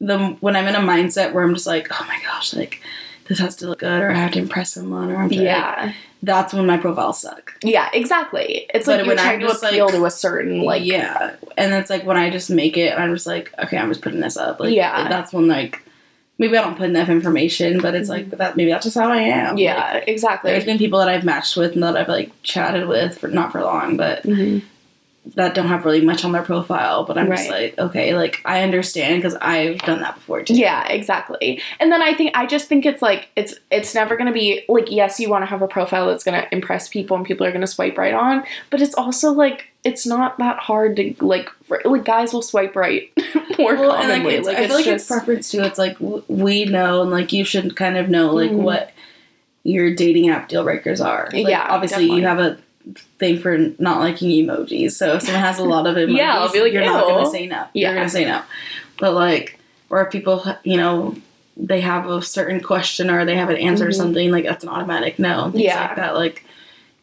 [0.00, 2.80] the when I'm in a mindset where I'm just like, oh my gosh, like
[3.26, 5.92] this has to look good or I have to impress someone or I'm like, Yeah.
[6.22, 7.52] that's when my profiles suck.
[7.62, 8.66] Yeah, exactly.
[8.74, 10.84] It's But like you're when I'm trying to just, appeal like- to a certain like
[10.84, 14.02] yeah, and it's like when I just make it, I'm just like, okay, I'm just
[14.02, 14.60] putting this up.
[14.60, 15.08] Like, Yeah.
[15.08, 15.80] that's when like
[16.38, 18.56] maybe I don't put enough information, but it's like that.
[18.56, 19.48] Maybe that's just how I am.
[19.50, 19.58] Mm-hmm.
[19.58, 20.50] Yeah, Like, exactly.
[20.50, 23.52] there's been people that I've matched with and that I've like chatted with for not
[23.52, 24.62] for long, but Mhm.
[25.36, 27.04] That don't have really much on their profile.
[27.04, 30.54] But I'm just like, okay, like I understand because I've done that before too.
[30.54, 31.62] Yeah, exactly.
[31.80, 34.64] And then I think I just think it's like it's it's never going to be
[34.68, 37.46] like yes, you want to have a profile that's going to impress people and people
[37.46, 41.14] are going to swipe right on, but it's also like it's not that hard to
[41.20, 43.10] like for, like guys will swipe right
[43.58, 44.24] more Well, and commonly.
[44.24, 45.62] like, it's, like I it's feel like just it's preference too.
[45.62, 48.56] It's like w- we know, and like you should kind of know, like Mhm.
[48.58, 48.90] what
[49.62, 51.30] your dating app deal breakers are.
[51.32, 52.20] Like, Yeah, obviously definitely.
[52.20, 52.58] you have a
[53.18, 54.92] thing for not liking emojis.
[54.92, 57.30] So if someone has a lot of emojis, Yeah, I'll be like, you're not gonna
[57.30, 57.64] say no.
[57.72, 57.88] Yeah.
[57.88, 58.42] You're gonna say no.
[58.98, 59.58] But like,
[59.90, 61.16] or if people, you know,
[61.56, 63.94] they have a certain question or they have an answer or Mhm.
[63.94, 65.50] something, like that's an automatic no.
[65.54, 65.80] Yeah.
[65.88, 66.14] like that.
[66.14, 66.44] Like,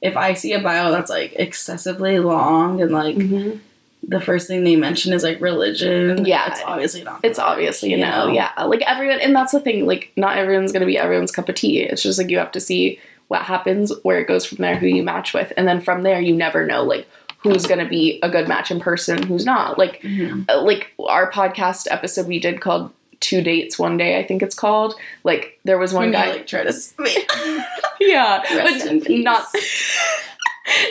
[0.01, 3.59] if I see a bio that's like excessively long and like Mhm.
[4.07, 6.47] the first thing they mention is like religion, Yeah.
[6.51, 7.19] it's obviously not.
[7.23, 8.49] It's obviously you know, yeah.
[8.65, 9.85] Like everyone, and that's the thing.
[9.85, 11.79] Like not everyone's gonna be everyone's cup of tea.
[11.81, 12.99] It's just like you have to see
[13.31, 16.19] what happens, where it goes from there, who you match with, and then from there
[16.19, 17.07] you never know like
[17.37, 19.77] who's gonna be a good match in person, who's not.
[19.77, 20.45] Like Mhm.
[20.49, 24.53] uh, like our podcast episode we did called Two Dates One Day, I think it's
[24.53, 24.95] called.
[25.23, 26.73] Like there was one you, guy, like try to.
[28.01, 29.45] yeah, but not.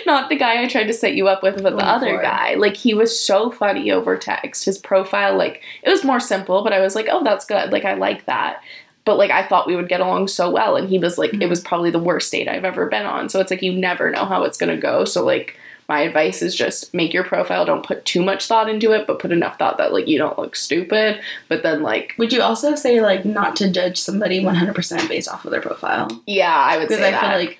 [0.04, 2.54] Not the guy I tried to set you up with, but the Going other guy.
[2.54, 4.64] Like he was so funny over text.
[4.64, 7.70] His profile, like it was more simple, but I was like, oh, that's good.
[7.70, 8.62] Like I like that.
[9.10, 11.42] But like I thought we would get along so well, and he was like, Mm-hmm.
[11.42, 13.28] it was probably the worst date I've ever been on.
[13.28, 15.04] So it's like you never know how it's gonna go.
[15.04, 15.56] So like
[15.88, 17.64] my advice is just make your profile.
[17.64, 20.38] Don't put too much thought into it, but put enough thought that like you don't
[20.38, 21.20] look stupid.
[21.48, 25.44] But then like Would you also say like not to judge somebody 100% based off
[25.44, 26.08] of their profile?
[26.28, 26.94] yeah, I would say.
[26.94, 27.20] Because I that.
[27.20, 27.58] feel like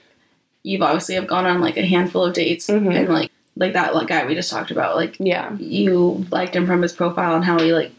[0.62, 2.94] you've obviously have gone on like a handful of dates Mhm.
[2.94, 6.66] and like like that like guy we just talked about like yeah, you liked him
[6.68, 7.90] from his profile and how he like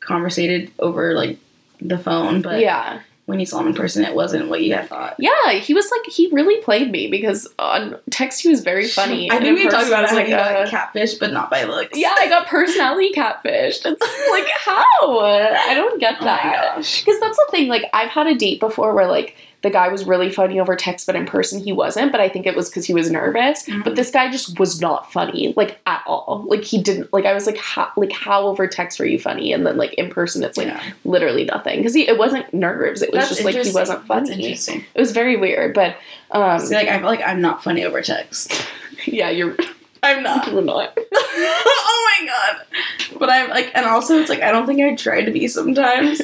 [0.00, 1.38] conversated over like
[1.80, 3.00] the phone, but yeah.
[3.26, 5.16] when you saw him in person, it wasn't what you had thought.
[5.18, 9.30] Yeah, he was like he really played me because on text he was very funny.
[9.30, 11.98] I think in we talked about it, like, uh, like catfish, but not by looks.
[11.98, 13.86] yeah, I got personality catfished.
[13.86, 17.68] It's like how I don't get Oh that because that's the thing.
[17.68, 21.06] Like I've had a date before where like the guy was really funny over text,
[21.06, 22.12] but in person he wasn't.
[22.12, 23.64] But I think it was because he was nervous.
[23.66, 23.84] Mhm.
[23.84, 26.44] But this guy just was not funny, like at all.
[26.48, 27.12] Like he didn't.
[27.12, 29.52] Like I was like, how, like how over text were you funny?
[29.52, 30.82] And then like in person, it's like Yeah.
[31.04, 33.02] literally nothing because it wasn't nerves.
[33.02, 34.42] It was That's just like he wasn't That's funny.
[34.44, 34.84] interesting.
[34.94, 35.96] It was very weird, but
[36.30, 38.52] um, See, like I feel like I'm not funny over text.
[39.06, 39.56] yeah, you're
[40.02, 40.46] I'm not.
[40.50, 40.96] you're not.
[41.14, 43.18] oh my god.
[43.18, 46.22] But I'm like, and also it's like I don't think I try to be sometimes.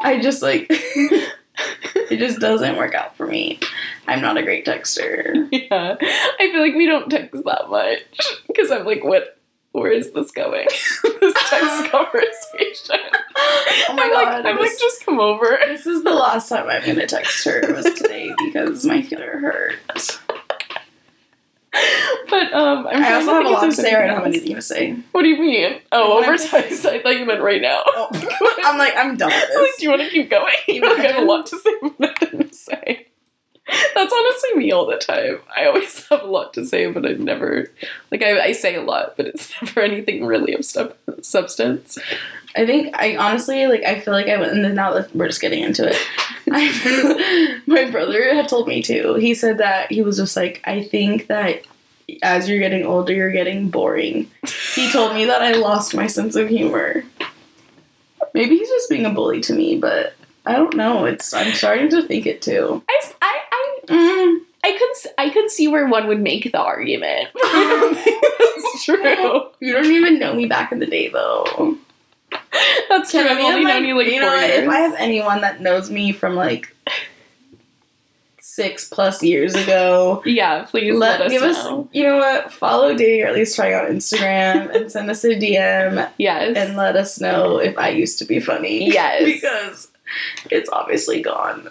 [0.00, 0.72] I just like
[1.94, 3.60] it just doesn't work out for me.
[4.06, 5.48] I'm not a great texter.
[5.70, 8.02] Yeah, I feel like we don't text that much
[8.46, 9.36] because I'm like, what?
[9.72, 10.66] Where is this going?
[11.20, 12.96] this text conversation.
[13.36, 14.44] Oh my I'm god.
[14.44, 15.58] Like, I'm like, just come over.
[15.66, 19.38] this is the last time I'm gonna text her It was today because my feeler
[19.38, 19.76] hurt.
[22.28, 23.92] But um, I'm I also to have a lot to say.
[23.94, 24.96] I don't have anything to say.
[25.12, 25.80] What do you mean?
[25.90, 26.54] Oh, When over I'm.
[26.54, 27.82] I thought you meant right now.
[27.86, 28.08] Oh,
[28.64, 30.52] I'm like I'm done with I'm like, do you want to keep going?
[30.68, 33.06] You Like, I have a lot to say, but nothing to say.
[33.94, 35.38] That's honestly me all the time.
[35.56, 37.66] I always have a lot to say, but I never
[38.10, 41.98] like I, I say a lot, but it's never anything really of sub- substance.
[42.56, 45.28] I think I honestly like I feel like I went and then now that we're
[45.28, 45.96] just getting into it.
[47.66, 49.14] My brother had told me too.
[49.14, 51.62] He said that he was just like I think that
[52.22, 54.30] as you're getting older you're getting boring.
[54.74, 57.04] He told me that I lost my sense of humor.
[58.34, 60.14] Maybe he's just being a bully to me, but
[60.46, 61.04] I don't know.
[61.04, 62.82] It's I'm starting to think it too.
[62.88, 67.28] I, I, I, Mm, I could I could see where one would make the argument.
[67.36, 69.46] I don't think that's true.
[69.60, 71.76] You don't even know me back in the day, though.
[72.88, 73.20] That's true.
[73.20, 74.64] I've only known you like you know years.
[74.64, 76.74] If I have anyone that knows me from like
[78.40, 81.82] six plus years ago, yeah, please let, let, us give know.
[81.82, 81.88] us.
[81.92, 82.52] You know what?
[82.52, 86.56] Follow dating or at least try out Instagram and send us a DM yes.
[86.56, 88.90] and let us know if I used to be funny.
[88.90, 89.24] Yes.
[89.24, 89.88] because
[90.50, 91.68] it's obviously gone.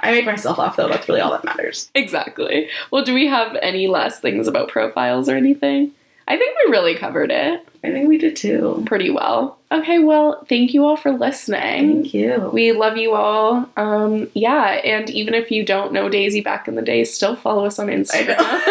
[0.00, 0.88] I make myself laugh though.
[0.88, 1.90] That's really all that matters.
[1.94, 2.68] exactly.
[2.90, 5.92] Well, do we have any last things about profiles or anything?
[6.26, 8.82] I think we really covered it I think we did too.
[8.86, 9.58] pretty well.
[9.72, 12.02] Okay, well, thank you all for listening.
[12.02, 12.50] Thank you.
[12.52, 13.68] We love you all.
[13.76, 17.64] Um, yeah, and even if you don't know Daisy back in the day, still follow
[17.64, 18.38] us on Instagram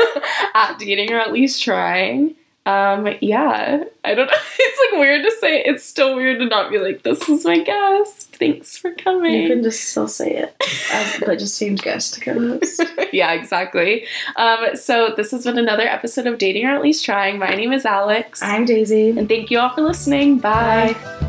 [0.55, 2.35] at dating or at least trying.
[2.65, 4.33] Um, yeah, I don't know.
[4.63, 5.63] It's like weird to say.
[5.63, 8.35] It's still weird to not be like, "This is my guest.
[8.35, 10.55] Thanks for coming." you coming." can just still say it,
[10.93, 12.83] as, but just change guest to co-host.
[13.13, 14.05] yeah, exactly.
[14.35, 17.39] Um, so this has been another episode of Dating or at least trying.
[17.39, 19.09] My name is Alex, I'm Daisy.
[19.09, 20.37] and thank you all for listening.
[20.37, 20.93] Bye.
[20.93, 21.27] Bye.